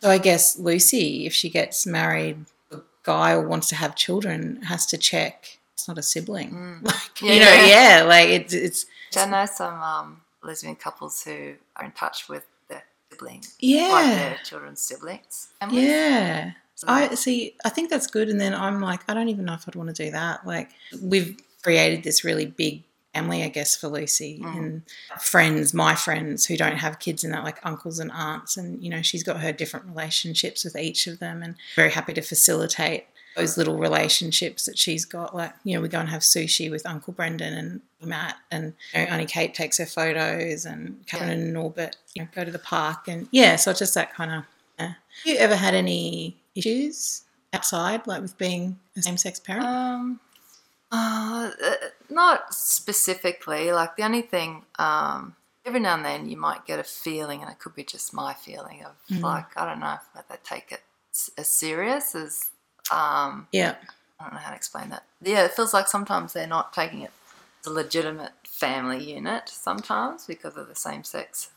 [0.01, 4.61] So I guess Lucy, if she gets married, a guy or wants to have children,
[4.63, 6.79] has to check it's not a sibling.
[6.83, 7.27] Like, Mm.
[7.27, 8.03] Yeah, you know, yeah.
[8.07, 8.85] like it's, it's
[9.17, 14.15] I know some um, lesbian couples who are in touch with their siblings, like yeah,
[14.15, 15.49] their children's siblings.
[15.71, 16.51] yeah.
[16.75, 17.55] So- I see.
[17.63, 18.27] I think that's good.
[18.29, 20.45] And then I'm like, I don't even know if I'd want to do that.
[20.45, 22.83] Like, we've created this really big
[23.15, 24.57] family, I guess, for Lucy Mm.
[24.57, 24.81] and
[25.21, 28.57] friends, my friends who don't have kids and that, like uncles and aunts.
[28.57, 32.13] And, you know, she's got her different relationships with each of them and very happy
[32.13, 33.05] to facilitate
[33.37, 35.35] those little relationships that she's got.
[35.35, 38.99] Like, you know, we go and have sushi with Uncle Brendan and Matt, and you
[39.01, 41.35] know, Auntie Kate takes her photos, and Catherine Yeah.
[41.45, 43.07] and Norbert, you know, go to the park.
[43.07, 44.43] And yeah, so just that kind of.
[44.79, 44.85] Yeah.
[44.87, 47.23] Have you ever had any issues
[47.53, 49.65] outside, like with being a same sex parent?
[49.65, 50.19] Um,
[50.91, 51.51] uh,
[52.09, 53.71] not specifically.
[53.71, 57.49] Like the only thing, um, every now and then you might get a feeling, and
[57.51, 59.21] it could be just my feeling of Mhm.
[59.23, 60.83] like I don't know if they take it
[61.37, 62.51] as serious as
[62.91, 63.75] um, yeah.
[64.19, 65.03] I don't know how to explain that.
[65.21, 67.11] Yeah, it feels like sometimes they're not taking it
[67.61, 69.49] as a legitimate family unit.
[69.49, 71.49] Sometimes because of the same sex.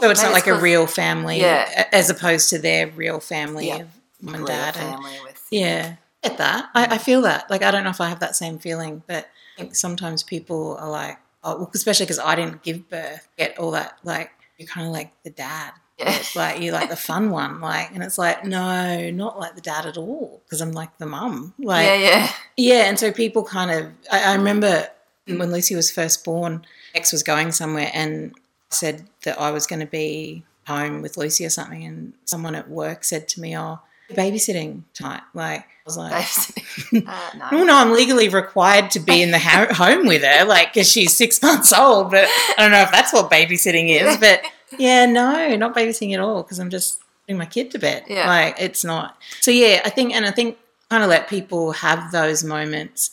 [0.00, 1.86] So it's Maybe not like a real family, Yeah.
[1.92, 3.76] as opposed to their real family Yeah.
[3.78, 3.88] of
[4.20, 4.76] mum and dad.
[4.76, 6.70] And, with yeah, get that.
[6.74, 7.50] I, I feel that.
[7.50, 10.90] Like I don't know if I have that same feeling, but think sometimes people are
[10.90, 14.92] like, oh, especially because I didn't give birth, get all that like you're kind of
[14.92, 15.72] like the dad.
[15.98, 16.22] Yeah.
[16.34, 19.86] like you're like the fun one, like, and it's like no, not like the dad
[19.86, 22.32] at all, because I'm like the mum, like yeah, yeah.
[22.58, 23.92] yeah, and so people kind of.
[24.12, 24.88] I, I remember
[25.26, 28.34] when Lucy was first born, X was going somewhere and
[28.68, 32.68] said that I was going to be home with Lucy or something, and someone at
[32.68, 36.12] work said to me, "Oh, babysitting tonight." Like I was like.
[37.08, 37.48] uh, no.
[37.52, 40.90] Oh no, I'm legally required to be in the ho- home with her, like because
[40.90, 42.10] she's six months old.
[42.10, 44.16] But I don't know if that's what babysitting is.
[44.18, 44.42] But
[44.78, 48.04] yeah, no, not babysitting at all because I'm just putting my kid to bed.
[48.08, 48.26] Yeah.
[48.28, 49.16] like it's not.
[49.40, 50.58] So yeah, I think, and I think
[50.90, 53.10] kind of let people have those moments,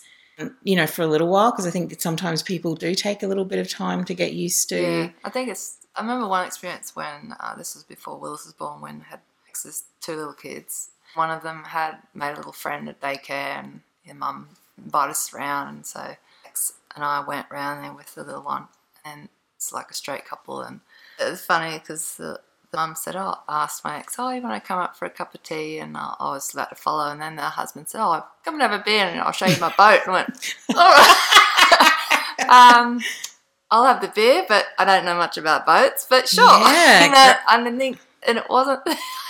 [0.63, 3.45] you know, for a little while because I think sometimes people do take a little
[3.45, 4.81] bit of time to get used to.
[4.81, 5.77] Yeah, I think it's.
[5.95, 8.81] I remember one experience when uh, this was before Willis was born.
[8.81, 9.19] When had
[9.53, 10.89] X's two little kids.
[11.13, 14.49] One of them had made a little friend at daycare, and your mum
[14.83, 18.67] invited us around, and so X and I went round there with the little one,
[19.05, 20.79] and it's like a straight couple, and
[21.19, 22.39] it was funny because the,
[22.71, 25.11] the mum said, "Oh, asked my ex, oh, you want to come up for a
[25.11, 28.01] cup of tea?" And I, I was about to follow, and then the husband said,
[28.03, 30.55] "Oh, come and have a beer, and I'll show you my boat." And I went,
[30.75, 33.01] "All right." um,
[33.69, 36.07] I'll have the beer, but I don't know much about boats.
[36.09, 38.81] But sure, Yeah, know, and I think, and it wasn't.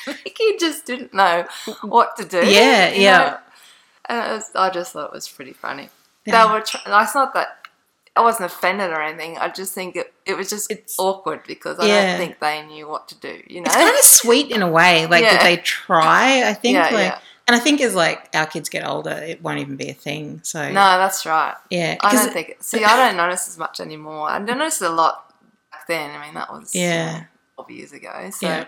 [0.05, 1.45] Think he just didn't know
[1.81, 2.37] what to do.
[2.45, 3.17] Yeah, yeah.
[3.17, 3.37] know.
[4.09, 5.89] And it was, I just thought it was pretty funny.
[6.25, 6.45] Yeah.
[6.47, 6.61] They were.
[6.61, 7.59] Tr- it's not that
[8.15, 9.37] I wasn't offended or anything.
[9.37, 12.07] I just think it, it was just It's- awkward because I Yeah.
[12.09, 13.41] don't think they knew what to do.
[13.47, 13.65] You know.
[13.65, 16.43] It's kind of sweet in a way, like that they try.
[16.47, 17.19] I think, Yeah, like, yeah.
[17.47, 20.41] and I think as like our kids get older, it won't even be a thing.
[20.43, 21.55] So no, that's right.
[21.69, 22.57] yeah, I don't think.
[22.59, 24.27] See, I don't notice as much anymore.
[24.29, 25.33] I noticed a lot
[25.71, 26.11] back then.
[26.11, 27.23] I mean, that was Yeah.
[27.55, 28.29] twelve years ago.
[28.31, 28.65] So Yeah.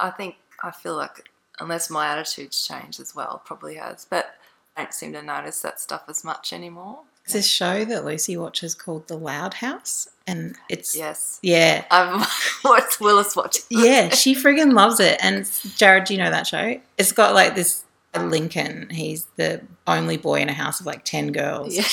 [0.00, 1.28] I think I feel like
[1.60, 4.06] unless my attitude's changed as well, probably has.
[4.08, 4.34] But
[4.76, 7.00] I don't seem to notice that stuff as much anymore.
[7.24, 12.26] It's this show that Lucy watches called The Loud House, and it's Yes, yeah, I've
[12.64, 13.62] watched Willis watching.
[13.70, 15.18] yeah, she friggin' loves it.
[15.22, 16.80] And Jared, do you know that show?
[16.98, 17.84] It's got like this
[18.18, 18.88] Lincoln.
[18.90, 21.84] He's the only boy in a house of like ten girls, Yeah.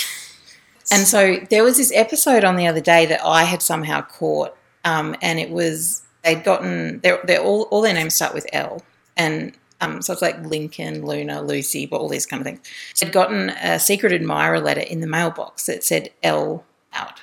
[0.92, 4.58] and so there was this episode on the other day that I had somehow caught,
[4.84, 8.82] um, and it was they'd gotten they're, they're all all their names start with L,
[9.18, 12.60] and um, so it's like Lincoln, Luna, Lucy, but all these kind of things.
[13.00, 17.22] They'd gotten a secret admirer letter in the mailbox that said L out,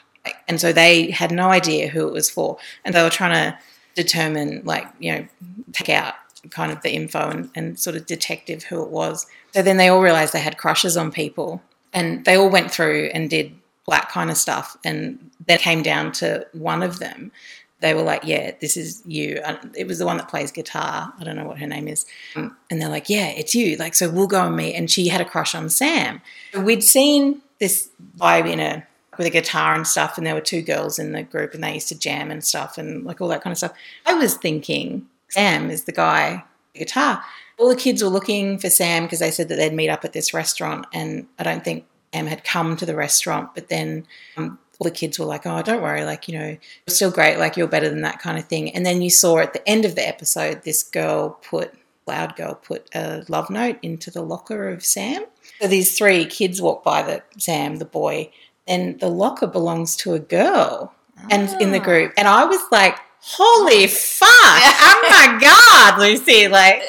[0.49, 3.59] and so they had no idea who it was for, and they were trying to
[3.95, 5.27] determine, like you know,
[5.73, 6.15] take out
[6.51, 9.27] kind of the info and, and sort of detective who it was.
[9.53, 13.11] So then they all realized they had crushes on people, and they all went through
[13.13, 13.55] and did
[13.89, 17.33] that kind of stuff, and then came down to one of them.
[17.81, 19.41] They were like, "Yeah, this is you."
[19.75, 21.13] It was the one that plays guitar.
[21.19, 23.95] I don't know what her name is, Um, and they're like, "Yeah, it's you." Like,
[23.95, 24.75] so we'll go and meet.
[24.75, 26.23] And she had a crush on Sam.
[26.57, 28.87] We'd seen this vibe in a
[29.19, 31.75] with a guitar and stuff, and there were two girls in the group, and they
[31.75, 33.73] used to jam and stuff, and like all that kind of stuff.
[34.05, 37.23] I was thinking Sam is the guy, the guitar.
[37.59, 40.13] All the kids were looking for Sam because they said that they'd meet up at
[40.13, 43.55] this restaurant, and I don't think Sam had come to the restaurant.
[43.55, 46.59] But then um, all the kids were like, "Oh, don't worry, like you know, you're
[46.95, 49.53] still great, like you're better than that kind of thing." And then you saw at
[49.53, 51.73] the end of the episode, this girl put
[52.07, 55.25] loud girl put a love note into the locker of Sam.
[55.61, 58.31] So these three kids walk by the Sam, the boy,
[58.67, 60.93] and the locker belongs to a girl
[61.31, 62.13] and in the group.
[62.17, 64.29] And I was like, holy fuck.
[64.31, 65.39] oh my
[65.97, 66.47] God, Lucy.
[66.47, 66.83] Like,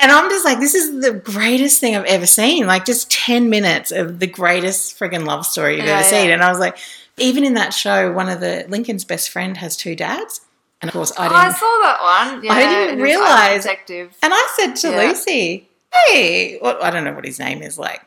[0.00, 2.66] and I'm just like, this is the greatest thing I've ever seen.
[2.66, 6.30] Like, just 10 minutes of the greatest friggin' love story you've Yeah, ever seen.
[6.30, 6.78] And I was like,
[7.22, 10.40] even in that show, one of the Lincoln's best friend has two dads.
[10.80, 11.36] And of course, I Oh, didn't.
[11.44, 11.98] I saw that
[12.32, 12.44] one.
[12.44, 14.16] Yeah, I didn't it realise- Detective.
[14.22, 14.96] And I said to Yeah.
[15.08, 15.68] Lucy,
[16.08, 18.00] hey, what, I don't know what his name is like.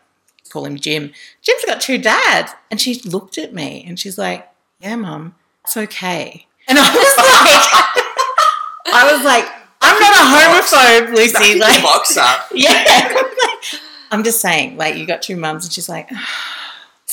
[0.52, 1.12] call him Jim.
[1.42, 2.52] Jim's got two dads.
[2.72, 4.48] And she looked at me and she's like,
[4.80, 6.48] Yeah, mum, it's okay.
[6.68, 9.48] And I was like, I was like,
[9.82, 11.60] I'm not a homophobe, Lucy.
[11.60, 12.48] Like, the box up.
[12.54, 13.22] yeah.
[14.12, 16.10] I'm just saying, like, you got two mums, and she's like,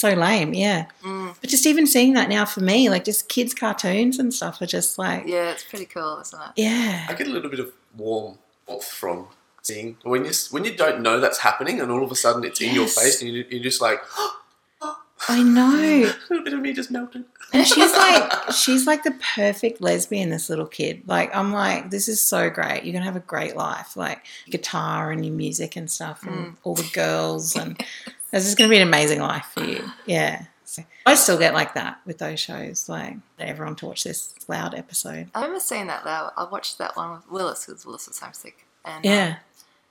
[0.03, 0.87] so lame, yeah.
[1.03, 1.37] Mm.
[1.41, 4.67] But just even seeing that now for me, like, just kids' cartoons and stuff are
[4.67, 5.35] just like, yeah.
[5.35, 6.51] Yeah, it's pretty cool, isn't it?
[6.57, 9.29] Yeah, I get a little bit of warm warmth from
[9.63, 12.61] seeing when you when you don't know that's happening, and all of a sudden it's
[12.61, 14.01] in your face, and you, you're just like,
[15.29, 15.71] I know.
[16.13, 17.25] a little bit of me just melted.
[17.53, 21.03] And she's like, she's like the perfect lesbian, this little kid.
[21.07, 22.83] Like, I'm like, this is so great.
[22.83, 23.97] You're going to have a great life.
[23.97, 27.55] Like, guitar and your music and stuff, and all the girls.
[27.55, 27.81] And
[28.33, 29.85] this is going to be an amazing life for you.
[30.07, 30.47] Yeah.
[30.65, 32.89] So I still get like that with those shows.
[32.89, 35.29] Like, everyone to watch this loud episode.
[35.35, 36.31] I remember seeing that though.
[36.37, 38.67] I watched that one with Willis because Willis was homesick.
[38.85, 39.37] And, Yeah.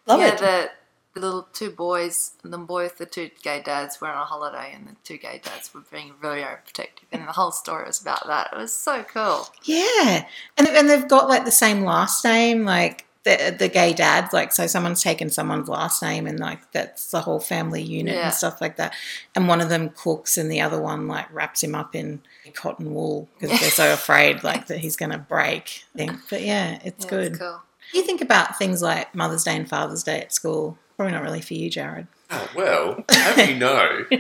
[0.07, 0.39] um, Love yeah, it.
[0.39, 0.69] The,
[1.13, 4.71] the little two boys, and boy with the two gay dads were on a holiday,
[4.73, 7.03] and the two gay dads were being very overprotective.
[7.11, 8.51] And the whole story was about that.
[8.53, 9.45] It was so cool.
[9.63, 10.25] Yeah,
[10.57, 14.33] and and they've got like the same last name, like the the gay dads.
[14.33, 18.25] Like, so someone's taken someone's last name, and like that's the whole family unit Yeah.
[18.25, 18.93] and stuff like that.
[19.35, 22.21] And one of them cooks, and the other one like wraps him up in
[22.53, 25.83] cotton wool because they're so afraid like that he's going to break.
[25.95, 26.19] Thing.
[26.29, 27.27] But yeah, it's Yeah, good.
[27.33, 27.61] It's cool.
[27.93, 30.77] You think about things like Mother's Day and Father's Day at school.
[30.95, 32.07] Probably not really for you, Jared.
[32.29, 34.05] Oh, well, have you know,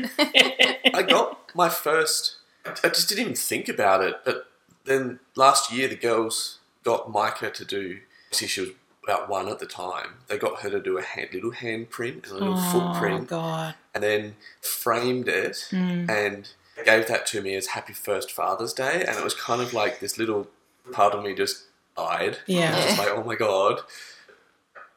[0.93, 2.35] I got my first.
[2.83, 4.47] I just didn't even think about it, but
[4.85, 7.99] then last year the girls got Micah to do.
[8.31, 8.69] See, she was
[9.11, 10.15] about one at the time.
[10.27, 13.75] They got her to do a hand, little handprint and a little oh footprint, God.
[13.93, 16.09] and then framed it Mm.
[16.09, 16.49] and
[16.85, 19.03] gave that to me as Happy First Father's Day.
[19.07, 20.47] And it was kind of like this little
[20.91, 21.63] part of me just
[21.95, 22.37] died.
[22.47, 22.73] Yeah.
[22.75, 23.81] I was like, oh my god.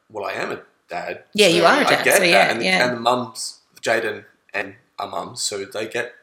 [0.09, 1.23] Well, I am a dad.
[1.33, 2.51] Yeah, you are a I dad, get so yeah, that.
[2.51, 2.87] And, the, yeah.
[2.87, 6.13] and the mums, Jaden and our mums, so they get,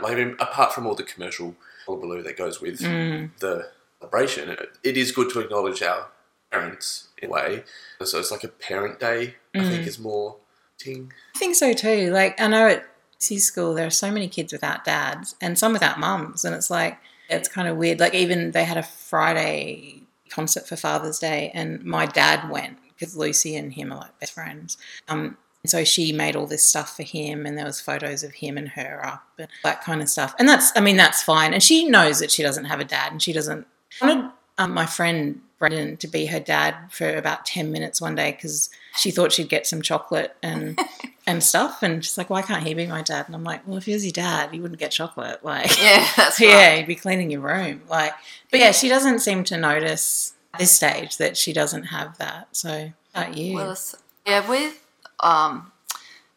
[0.00, 1.54] like, I mean, apart from all the commercial
[1.86, 3.30] hullabaloo that goes with Mm.
[3.40, 6.08] the celebration, it, it is good to acknowledge our
[6.50, 7.64] parents in a way.
[8.04, 9.86] So it's like a parent day, I think, Mm.
[9.86, 10.36] is more
[10.78, 11.12] ting.
[11.34, 12.10] I think so too.
[12.10, 12.86] Like I know at
[13.18, 16.70] C school there are so many kids without dads and some without mums, and it's
[16.70, 18.00] like it's kind of weird.
[18.00, 23.16] Like even they had a Friday concert for Father's Day, and my dad went because
[23.16, 24.76] Lucy and him are like best friends.
[25.08, 25.36] Um,
[25.66, 28.68] so she made all this stuff for him, and there was photos of him and
[28.70, 30.34] her up, and that kind of stuff.
[30.38, 31.52] And that's, I mean, that's fine.
[31.52, 33.66] And she knows that she doesn't have a dad, and she doesn't.
[34.00, 38.68] Um, my friend Brendan to be her dad for about ten minutes one day because
[38.96, 40.76] she thought she'd get some chocolate and
[41.26, 41.82] and stuff.
[41.84, 43.92] And she's like, "Why can't he be my dad?" And I'm like, "Well, if he
[43.92, 45.40] was your dad, you wouldn't get chocolate.
[45.44, 46.48] Like, Yeah, that's right.
[46.48, 47.82] yeah, you'd be cleaning your room.
[47.88, 48.14] Like,
[48.50, 52.48] but yeah, she doesn't seem to notice at this stage that she doesn't have that.
[52.56, 53.54] So, about you?
[53.54, 53.94] Willis.
[54.26, 54.84] Yeah, with
[55.20, 55.72] um,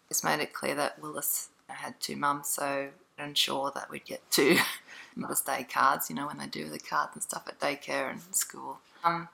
[0.10, 4.58] it's made it clear that Willis had two mums, so ensure that we'd get two
[5.16, 6.10] Mother's Day cards.
[6.10, 8.80] You know, when they do the cards and stuff at daycare and school.
[9.04, 9.28] Um,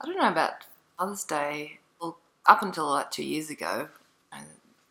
[0.00, 0.52] I don't know about
[0.98, 1.78] Mother's Day.
[2.00, 3.88] Well, up until like two years ago,
[4.32, 4.44] you know,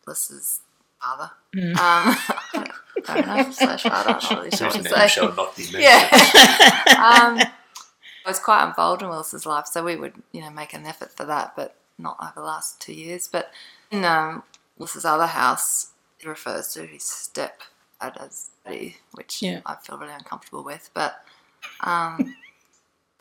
[0.06, 0.60] Willis's
[1.00, 1.30] father.
[1.54, 1.70] Mm.
[1.72, 2.16] Um,
[3.08, 4.10] I don't know slash father.
[4.10, 5.08] I'm not really sure Whose what to name say.
[5.08, 5.82] shall not be mentioned.
[5.82, 6.08] Yeah.
[6.96, 7.38] um,
[8.24, 11.10] I was quite involved in Willis's life, so we would, you know, make an effort
[11.16, 13.28] for that, but not over the last two years.
[13.30, 13.50] But
[13.90, 14.44] in um,
[14.78, 17.62] Willis's other house, he refers to his step
[18.00, 19.60] as daddy, which Yeah.
[19.66, 20.90] I feel really uncomfortable with.
[20.94, 21.16] But
[21.80, 22.36] um,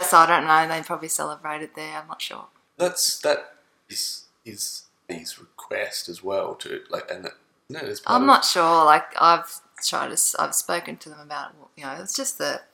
[0.01, 0.67] so I don't know.
[0.67, 1.97] They probably celebrated there.
[1.97, 2.45] I'm not sure.
[2.77, 3.53] That's that
[3.89, 7.33] is is his request as well to like and that
[7.69, 8.85] no, it's I'm of- not sure.
[8.85, 12.67] Like I've tried to, s- I've spoken to them about, you know, it's just that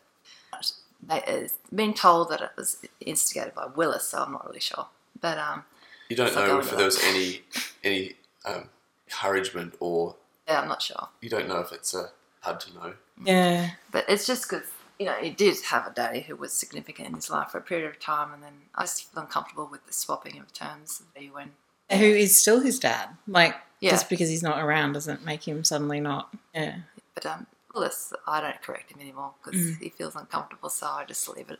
[1.07, 4.87] they, it's been told that it was instigated by Willis, so I'm not really sure.
[5.19, 5.63] But um,
[6.09, 7.41] You don't know if there was any
[7.83, 8.13] any
[8.45, 8.69] um,
[9.07, 10.15] encouragement or
[10.47, 11.09] yeah, I'm not sure.
[11.21, 12.09] you don't know if it's a
[12.41, 12.93] hard to know.
[13.23, 14.63] yeah, But it's just because
[14.99, 17.61] you know he did have a daddy who was significant in his life for a
[17.61, 21.03] period of time, and then I just feel uncomfortable with the swapping of terms.
[21.31, 21.51] When
[21.91, 23.09] who is still his dad?
[23.27, 23.91] Like, Yeah.
[23.91, 26.33] just because he's not around doesn't make him suddenly not.
[26.53, 26.77] Yeah,
[27.13, 29.79] but um, Willis, I don't correct him anymore because Mm.
[29.81, 31.59] he feels uncomfortable, so I just leave it.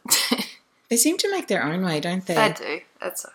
[0.90, 2.34] they seem to make their own way, don't they?
[2.34, 2.80] they do.
[3.00, 3.30] That's a,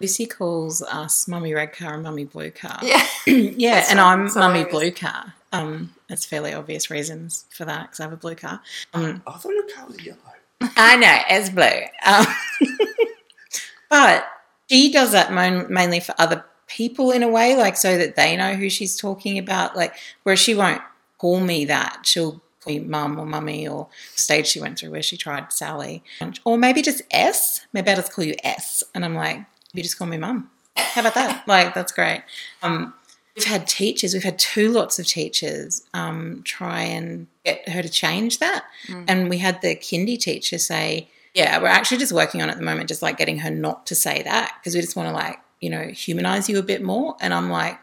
[0.00, 2.78] Lucy calls us Mummy Red Car and Mummy Blue Car.
[2.82, 3.06] yeah.
[3.26, 4.64] yeah, That's and right, I'm Mummy.
[4.64, 5.34] Blue Car.
[5.54, 8.60] Um, it's fairly obvious reasons for that because I have a blue car.
[8.92, 10.18] Um, I thought your car was yellow.
[10.60, 12.26] I know it's blue, um,
[13.88, 14.26] but
[14.68, 18.36] she does that mon- mainly for other people in a way, like so that they
[18.36, 19.76] know who she's talking about.
[19.76, 19.94] Like,
[20.24, 20.82] whereas she won't
[21.18, 23.86] call me that, she'll call me mum or mummy or
[24.16, 26.02] stage she went through where she tried Sally,
[26.44, 27.64] or maybe just S.
[27.72, 29.38] Maybe I'll just call you S, and I'm like,
[29.72, 30.50] you just call me mum.
[30.74, 31.46] How about that?
[31.46, 32.24] like, that's great.
[32.60, 32.94] Um,
[33.36, 37.88] we've had teachers, we've had two lots of teachers um, try and get her to
[37.88, 38.64] change that.
[38.88, 39.04] Mm.
[39.08, 42.58] And we had the kindy teacher say, yeah, we're actually just working on it at
[42.58, 45.12] the moment, just like getting her not to say that because we just want to
[45.14, 47.16] like, you know, humanize you a bit more.
[47.20, 47.78] And I'm like,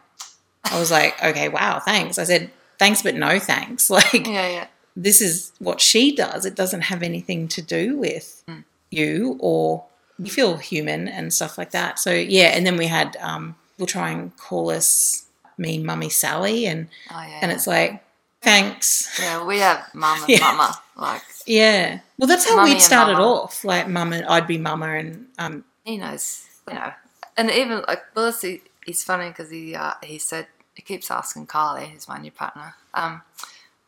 [0.64, 2.18] I was like, okay, wow, thanks.
[2.18, 3.90] I said, thanks, but no thanks.
[3.90, 4.66] Like, Yeah, yeah.
[4.96, 6.46] this is what she does.
[6.46, 8.64] It doesn't have anything to do with Mm.
[8.90, 9.84] you or
[10.18, 11.98] you feel human and stuff like that.
[11.98, 15.21] So yeah, and then we had um, people try and call us
[15.62, 17.38] me, mummy Sally, and Oh, yeah.
[17.42, 18.02] and it's like
[18.42, 19.18] thanks.
[19.20, 20.40] yeah, we have mum and Yeah.
[20.40, 20.74] mama.
[20.96, 23.64] Like, Yeah, well that's how we'd started off.
[23.64, 26.92] Like mum and I'd be mama, and um, he knows, you know.
[27.36, 31.46] And even like Willis, he, he's funny because he uh, he said he keeps asking
[31.46, 33.22] Kylie, who's my new partner, um,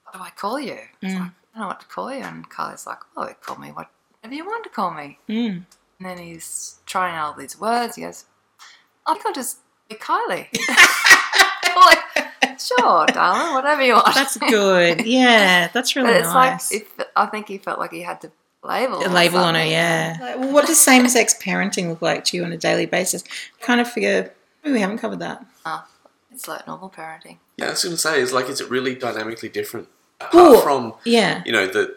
[0.05, 0.79] what do I call you?
[1.03, 1.13] Mm.
[1.13, 4.35] like, I don't know what to call you, and Kylie's like, oh, call me whatever
[4.35, 5.19] you want to call me.
[5.29, 5.63] mm,
[5.99, 7.97] And then he's trying out all these words.
[7.97, 8.25] He goes,
[9.07, 9.59] I think I'll just
[9.89, 10.49] be Kylie.
[12.55, 14.15] I'm like, sure, darling, whatever you want.
[14.15, 15.05] that's good.
[15.07, 16.73] Yeah, that's really But it's nice.
[16.73, 18.31] like, if, I think he felt like he had to
[18.63, 19.71] label a label on her, something.
[19.71, 20.17] yeah.
[20.21, 23.25] Like, well, what does same sex parenting look like to you on a daily basis?
[23.61, 24.33] Kind of figure
[24.65, 25.45] we haven't covered that.
[25.67, 25.85] Oh,
[26.33, 27.39] it's like normal parenting.
[27.57, 29.89] Yeah, I was going to say, is like, is it really dynamically different?
[30.21, 31.43] Apart Well, from, Yeah.
[31.45, 31.97] you know, the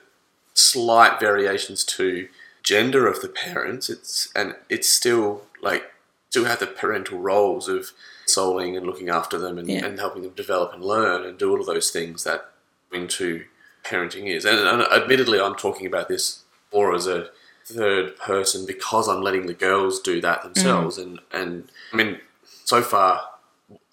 [0.53, 2.27] slight variations to
[2.63, 5.83] gender of the parents, it's and it's still like
[6.29, 7.91] still have the parental roles of
[8.25, 9.85] soling and looking after them and, Yeah.
[9.85, 12.51] and helping them develop and learn and do all of those things that
[12.91, 13.45] into
[13.83, 14.45] parenting is.
[14.45, 17.29] And, and admittedly, I'm talking about this more as a
[17.65, 20.43] third person because I'm letting the girls do that mm.
[20.43, 20.97] themselves.
[20.97, 22.19] And and I mean,
[22.65, 23.21] so far,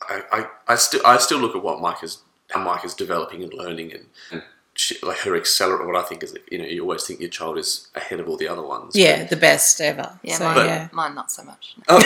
[0.09, 2.19] I, I, I still I still look at what Mike is
[2.51, 4.43] how Mike is developing and learning and, and
[4.75, 5.87] she, like her accelerate.
[5.87, 8.37] What I think is you know you always think your child is ahead of all
[8.37, 8.95] the other ones.
[8.97, 10.19] Yeah, the best ever.
[10.23, 10.89] Yeah, so, mine, yeah.
[10.93, 11.77] mine not so much.
[11.89, 12.01] Oh,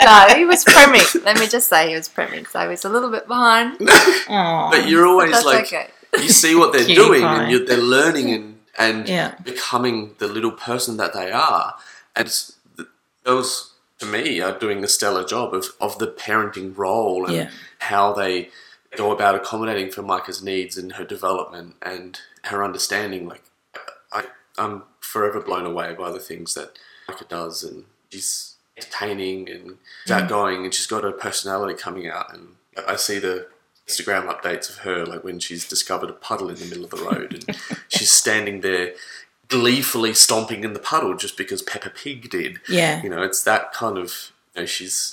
[0.04, 1.02] no, he was priming.
[1.24, 3.76] Let me just say he was priming, so he was a little bit behind.
[4.28, 4.70] Aw.
[4.70, 5.88] but you're always That's like okay.
[6.18, 7.42] you see what they're Cutie doing pie.
[7.42, 9.34] and you're, they're learning and and Yeah.
[9.44, 11.74] becoming the little person that they are.
[12.16, 12.88] And it's, the
[13.98, 17.50] to me, are doing a stellar job of, of the parenting role and Yeah.
[17.78, 18.50] how they
[18.96, 23.28] go about accommodating for Micah's needs and her development and her understanding.
[23.28, 23.42] Like,
[24.12, 24.24] I,
[24.58, 26.78] I'm forever blown away by the things that
[27.08, 32.32] Micah does, and she's entertaining and she's outgoing, and she's got her personality coming out.
[32.32, 33.48] And I see the
[33.88, 37.04] Instagram updates of her, like when she's discovered a puddle in the middle of the
[37.04, 37.56] road, and
[37.88, 38.94] she's standing there
[39.48, 42.60] gleefully stomping in the puddle just because Peppa Pig did.
[42.68, 43.02] Yeah.
[43.02, 44.32] You know, it's that kind of.
[44.54, 45.12] You know, she's.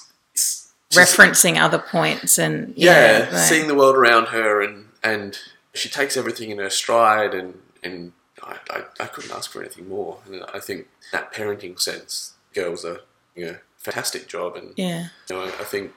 [0.92, 5.38] Referencing other points and yeah, seeing the world around her and and
[5.74, 9.90] she takes everything in her stride and and I, I, I couldn't ask for anything
[9.90, 13.02] more and I think that parenting sense girls are
[13.36, 15.92] you know fantastic job and yeah, you know I, think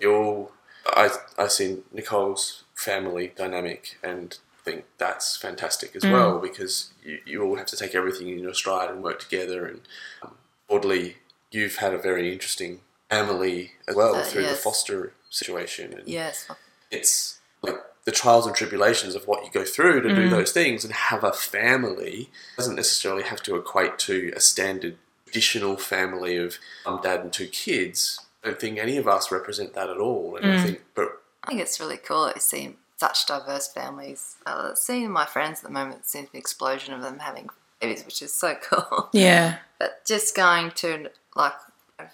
[0.00, 0.48] you're
[0.86, 5.96] I I see Nicole's family dynamic and think that's fantastic Mm.
[5.96, 9.20] as well because you, you all have to take everything in your stride and work
[9.20, 9.80] together and
[10.22, 10.34] um,
[10.68, 11.16] oddly
[11.50, 16.48] you've had a very interesting family as well Uh, through the foster situation and Yes.
[16.90, 20.84] it's like the trials and tribulations of what you go through to do those things
[20.84, 26.58] and have a family doesn't necessarily have to equate to a standard traditional family of
[26.84, 28.20] mum, dad, and two kids.
[28.44, 30.36] I don't think any of us represent that at all.
[30.36, 34.36] And I think, but I think it's really cool that you see such diverse families.
[34.46, 37.48] Uh, seeing my friends at the moment, it seems an explosion of them having
[37.80, 39.10] babies, which is so cool.
[39.12, 41.52] yeah, But just going to like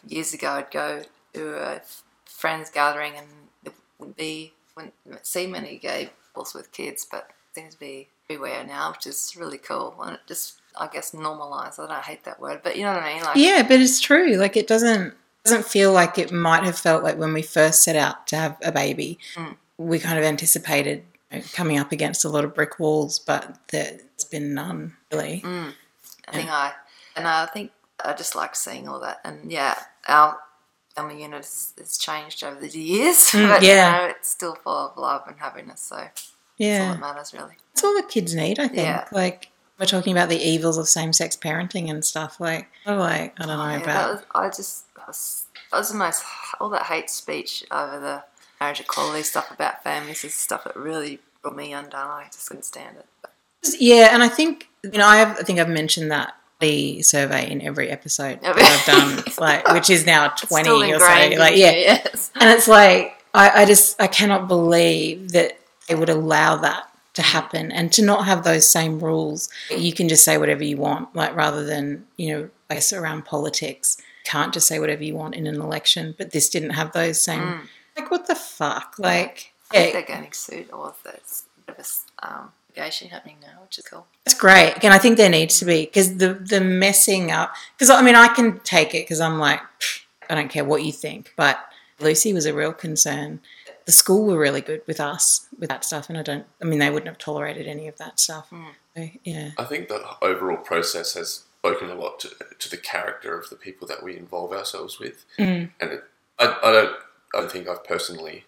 [0.07, 1.03] years ago, I'd go
[1.35, 1.80] to a
[2.24, 3.26] friends gathering and
[3.64, 4.95] it would be wouldn't
[5.26, 9.37] see many gay couples with kids, but it seems to be everywhere now, which is
[9.39, 9.95] really cool.
[10.03, 11.78] And it just I guess normalised.
[11.78, 13.22] I don't hate that word, but you know what I mean.
[13.22, 13.62] Like yeah.
[13.62, 14.37] But it's true.
[14.37, 15.14] Like it doesn't
[15.45, 18.57] doesn't feel like it might have felt like when we first set out to have
[18.62, 19.18] a baby.
[19.35, 19.57] Mm.
[19.78, 23.59] We kind of anticipated you know, coming up against a lot of brick walls, but
[23.68, 25.43] there's been none really.
[25.45, 25.72] Mm.
[26.28, 26.72] I think I
[27.16, 27.72] and I think
[28.05, 29.21] I just like seeing all that.
[29.25, 29.79] And yeah,
[30.09, 30.39] our
[30.95, 34.01] family unit has, has changed over the years, Mm, but yeah.
[34.03, 35.81] you know, it's still full of love and happiness.
[35.83, 37.57] So that's all Yeah, that matters, really.
[37.75, 38.83] That's all the kids need, I think.
[38.83, 39.09] Yeah.
[39.13, 42.39] Like we're talking about the evils of same-sex parenting and stuff.
[42.41, 44.15] Like, like I don't know Yeah, about.
[44.15, 46.23] was, I just that was, that was the most
[46.61, 48.23] all that hate speech over the
[48.61, 52.09] marriage equality stuff about families is stuff that really brought me undone.
[52.09, 53.07] I just couldn't stand it.
[53.23, 53.33] But
[53.81, 57.51] Yeah, and I think you know I, have, I think I've mentioned that the survey
[57.51, 61.05] in every episode that I've done, like which is now twenty or so.
[61.05, 62.31] Like, yeah, yes.
[62.37, 65.59] and it's like I, I just I cannot believe that
[65.89, 69.51] they would allow that to happen and to not have those same rules.
[69.71, 73.97] You can just say whatever you want, like rather than you know, guess around politics.
[74.25, 76.15] can't just say whatever you want in an election.
[76.17, 77.41] But this didn't have those same.
[77.41, 77.61] Mm.
[77.97, 78.95] Like what the fuck?
[78.99, 81.87] Like I think yeah, they're getting sued, or there's a bit of
[82.23, 84.07] a um, litigation happening now, which is cool.
[84.25, 84.77] That's great.
[84.77, 87.55] Again, I think there needs to be because the the messing up.
[87.77, 89.61] Because I mean, I can take it because I'm like,
[90.29, 91.33] I don't care what you think.
[91.37, 91.59] But
[92.01, 93.41] Lucy was a real concern.
[93.85, 96.47] The school were really good with us with that stuff, and I don't.
[96.61, 98.49] I mean, they wouldn't have tolerated any of that stuff.
[98.97, 103.39] So, yeah, I think the overall process has spoken a lot to, to the character
[103.39, 105.70] of the people that we involve ourselves with, Mm.
[105.81, 106.05] and it,
[106.39, 106.97] I, I don't
[107.35, 108.45] I don't think I've personally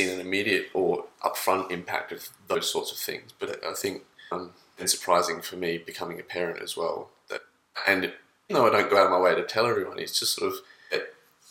[0.00, 4.50] seen an immediate or upfront impact of those sorts of things, but I think um,
[4.78, 7.42] it's surprising for me becoming a parent as well that
[7.86, 8.14] and even
[8.48, 10.58] though I don't go out of my way to tell everyone, it's just sort of
[10.92, 10.98] uh,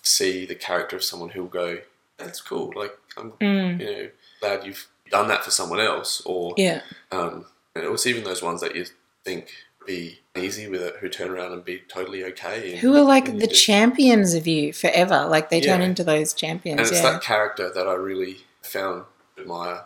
[0.01, 1.79] see the character of someone who'll go,
[2.17, 3.79] "That's cool," like I'm Mm.
[3.79, 4.09] you know
[4.41, 6.81] glad you've done that for someone else, or yeah,
[7.11, 7.45] um,
[7.75, 8.85] and it was even those ones that you
[9.23, 9.51] think
[9.89, 12.73] be easy with it, who turn around and be totally okay.
[12.73, 15.25] And, who are like the just- champions of you forever.
[15.25, 16.79] Like they turn into those champions.
[16.79, 19.05] And it's Yeah, that character that I really found
[19.37, 19.85] admire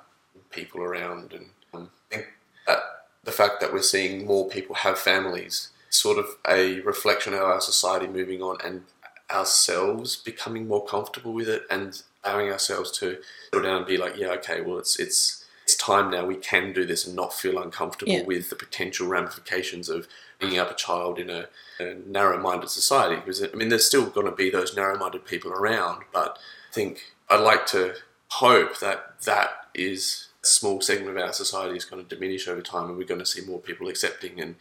[0.49, 2.27] people around, and um, I think
[2.67, 2.79] that
[3.23, 7.61] the fact that we're seeing more people have families, sort of a reflection of our
[7.61, 8.83] society moving on, and
[9.31, 13.17] ourselves becoming more comfortable with it, and allowing ourselves to
[13.53, 15.42] settle down and be like, yeah, okay, well, it's it's
[15.83, 16.25] time now.
[16.25, 18.23] We can do this and not feel uncomfortable Yeah.
[18.23, 20.07] with the potential ramifications of
[20.39, 21.47] bringing up a child in a,
[21.79, 23.15] a narrow-minded society.
[23.17, 26.37] Because I mean, there's still going to be those narrow-minded people around, but
[26.69, 26.93] I think
[27.29, 27.95] I'd like to
[28.29, 32.61] hope that that is a small segment of our society is going to diminish over
[32.61, 34.55] time, and we're going to see more people accepting and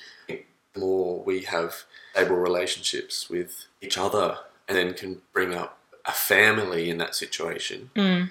[0.77, 6.89] more we have stable relationships with each other, and then can bring up a family
[6.91, 7.91] in that situation.
[7.97, 8.31] Mm.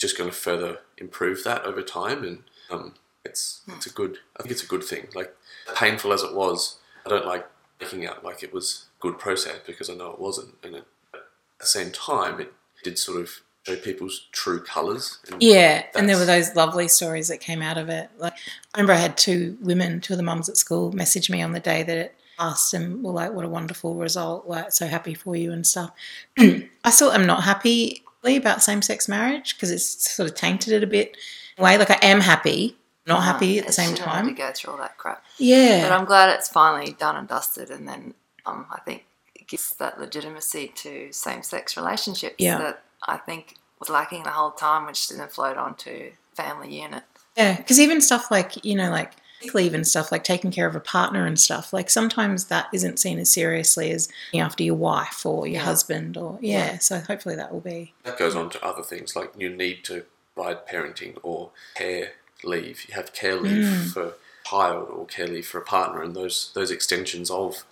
[0.00, 2.94] Just going to further improve that over time, and um,
[3.24, 4.18] it's it's a good.
[4.38, 5.08] I think it's a good thing.
[5.14, 5.34] Like
[5.74, 7.46] painful as it was, I don't like
[7.80, 10.84] making out like it was a good process because I know it wasn't, and it,
[11.14, 11.20] at
[11.58, 12.52] the same time, it
[12.84, 15.18] did sort of show people's true colours.
[15.30, 18.10] And Yeah, and there were those lovely stories that came out of it.
[18.18, 18.34] Like
[18.74, 21.52] I remember I had two women, two of the mums at school, message me on
[21.52, 24.46] the day that it passed and were like, "What a wonderful result!
[24.46, 25.92] Like, so happy for you and stuff."
[26.38, 30.86] I still am not happy about same-sex marriage because it's sort of tainted it a
[30.86, 31.16] bit.
[31.58, 34.26] Way like I am happy, not happy at the same time.
[34.28, 35.22] to go through all that crap.
[35.38, 38.14] Yeah, But I'm glad it's finally done and dusted, and then
[38.46, 39.04] um, I think
[39.34, 42.58] it gives that legitimacy to same-sex relationships Yeah.
[42.58, 47.02] that I think was lacking the whole time, which didn't float onto family unit.
[47.36, 49.12] Yeah, because even stuff like you know, like
[49.54, 52.98] leave and stuff, like taking care of a partner and stuff, like sometimes that isn't
[52.98, 55.64] seen as seriously as looking after your wife or your Yeah.
[55.64, 56.72] husband or yeah.
[56.72, 56.78] Yeah.
[56.78, 60.04] So hopefully that will be That goes on to other things like you need to
[60.34, 62.12] provide parenting or care
[62.44, 62.84] leave.
[62.88, 63.92] You have care leave Mm.
[63.92, 64.14] for
[64.44, 67.64] child or care leave for a partner, and those those extensions of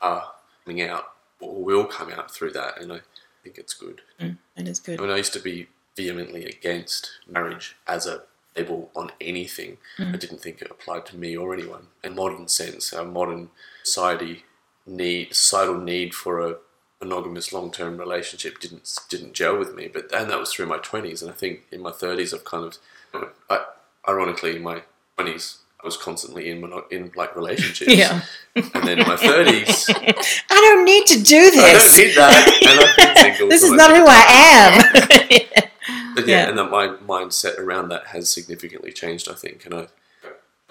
[0.00, 0.32] are
[0.64, 3.00] coming out or will come out through that, and I
[3.42, 4.02] think it's good.
[4.20, 4.94] mm, it is good.
[4.94, 5.02] I good.
[5.04, 8.22] mean, I used to be vehemently against marriage as a
[8.56, 9.78] label on anything.
[9.98, 10.14] Mm.
[10.14, 11.88] I didn't think it applied to me or anyone.
[12.02, 13.50] In modern sense, our modern
[13.82, 14.44] society
[14.86, 16.56] need societal need for a
[17.00, 19.88] monogamous long-term relationship didn't didn't gel with me.
[19.92, 22.64] But and that was through my twenties, and I think in my thirties, I've kind
[22.64, 22.78] of,
[23.12, 23.64] you know, I,
[24.08, 24.82] ironically, in my
[25.16, 25.58] twenties.
[25.82, 28.22] I was constantly in mono- in like relationships, Yeah.
[28.56, 31.62] and then in my thirties, I don't need to do this.
[31.62, 34.24] I don't need that, and I've been single this is not who I
[34.56, 35.62] am.
[36.16, 36.48] But yeah, Yeah.
[36.48, 39.64] and that my mindset around that has significantly changed, I think.
[39.66, 39.86] And I,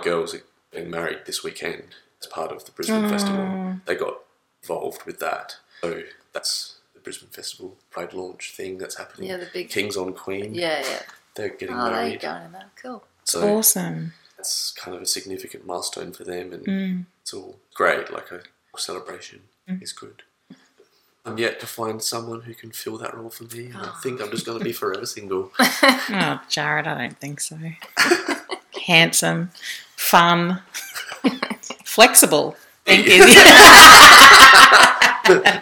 [0.04, 0.42] girls are
[0.72, 1.84] getting married this weekend
[2.20, 3.80] as part of the Brisbane Festival.
[3.86, 4.18] They got
[4.64, 5.56] involved with that.
[5.82, 6.02] So
[6.34, 9.30] that's the Brisbane Festival Pride launch thing that's happening.
[9.30, 10.54] Yeah, the big- Kings on Queen.
[10.56, 11.02] Yeah, yeah.
[11.36, 12.22] They're getting Oh, there you married.
[12.22, 12.70] go in that.
[12.82, 13.04] Cool.
[13.24, 14.14] So awesome.
[14.38, 17.06] that's kind of a significant milestone for them, and Mm.
[17.22, 18.12] it's all great.
[18.12, 18.42] Like a
[18.78, 20.24] celebration is good.
[21.26, 24.22] I'm yet to find someone who can fill that role for me, and I think
[24.22, 25.52] I'm just going to be forever single.
[26.08, 27.58] Oh, Jared, I don't think so.
[28.86, 29.50] Handsome,
[29.96, 30.62] fun,
[31.84, 32.56] flexible.
[32.86, 33.20] Thank you.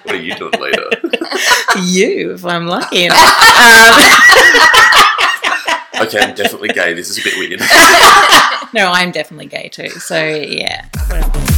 [0.03, 0.89] what are you doing later?
[1.81, 3.19] you, if I'm lucky enough.
[5.95, 6.93] Um, Okay, I'm definitely gay.
[6.93, 7.59] This is a bit weird.
[8.73, 9.89] no, I'm definitely gay too.
[9.89, 10.87] So yeah.
[11.07, 11.52] Whatever.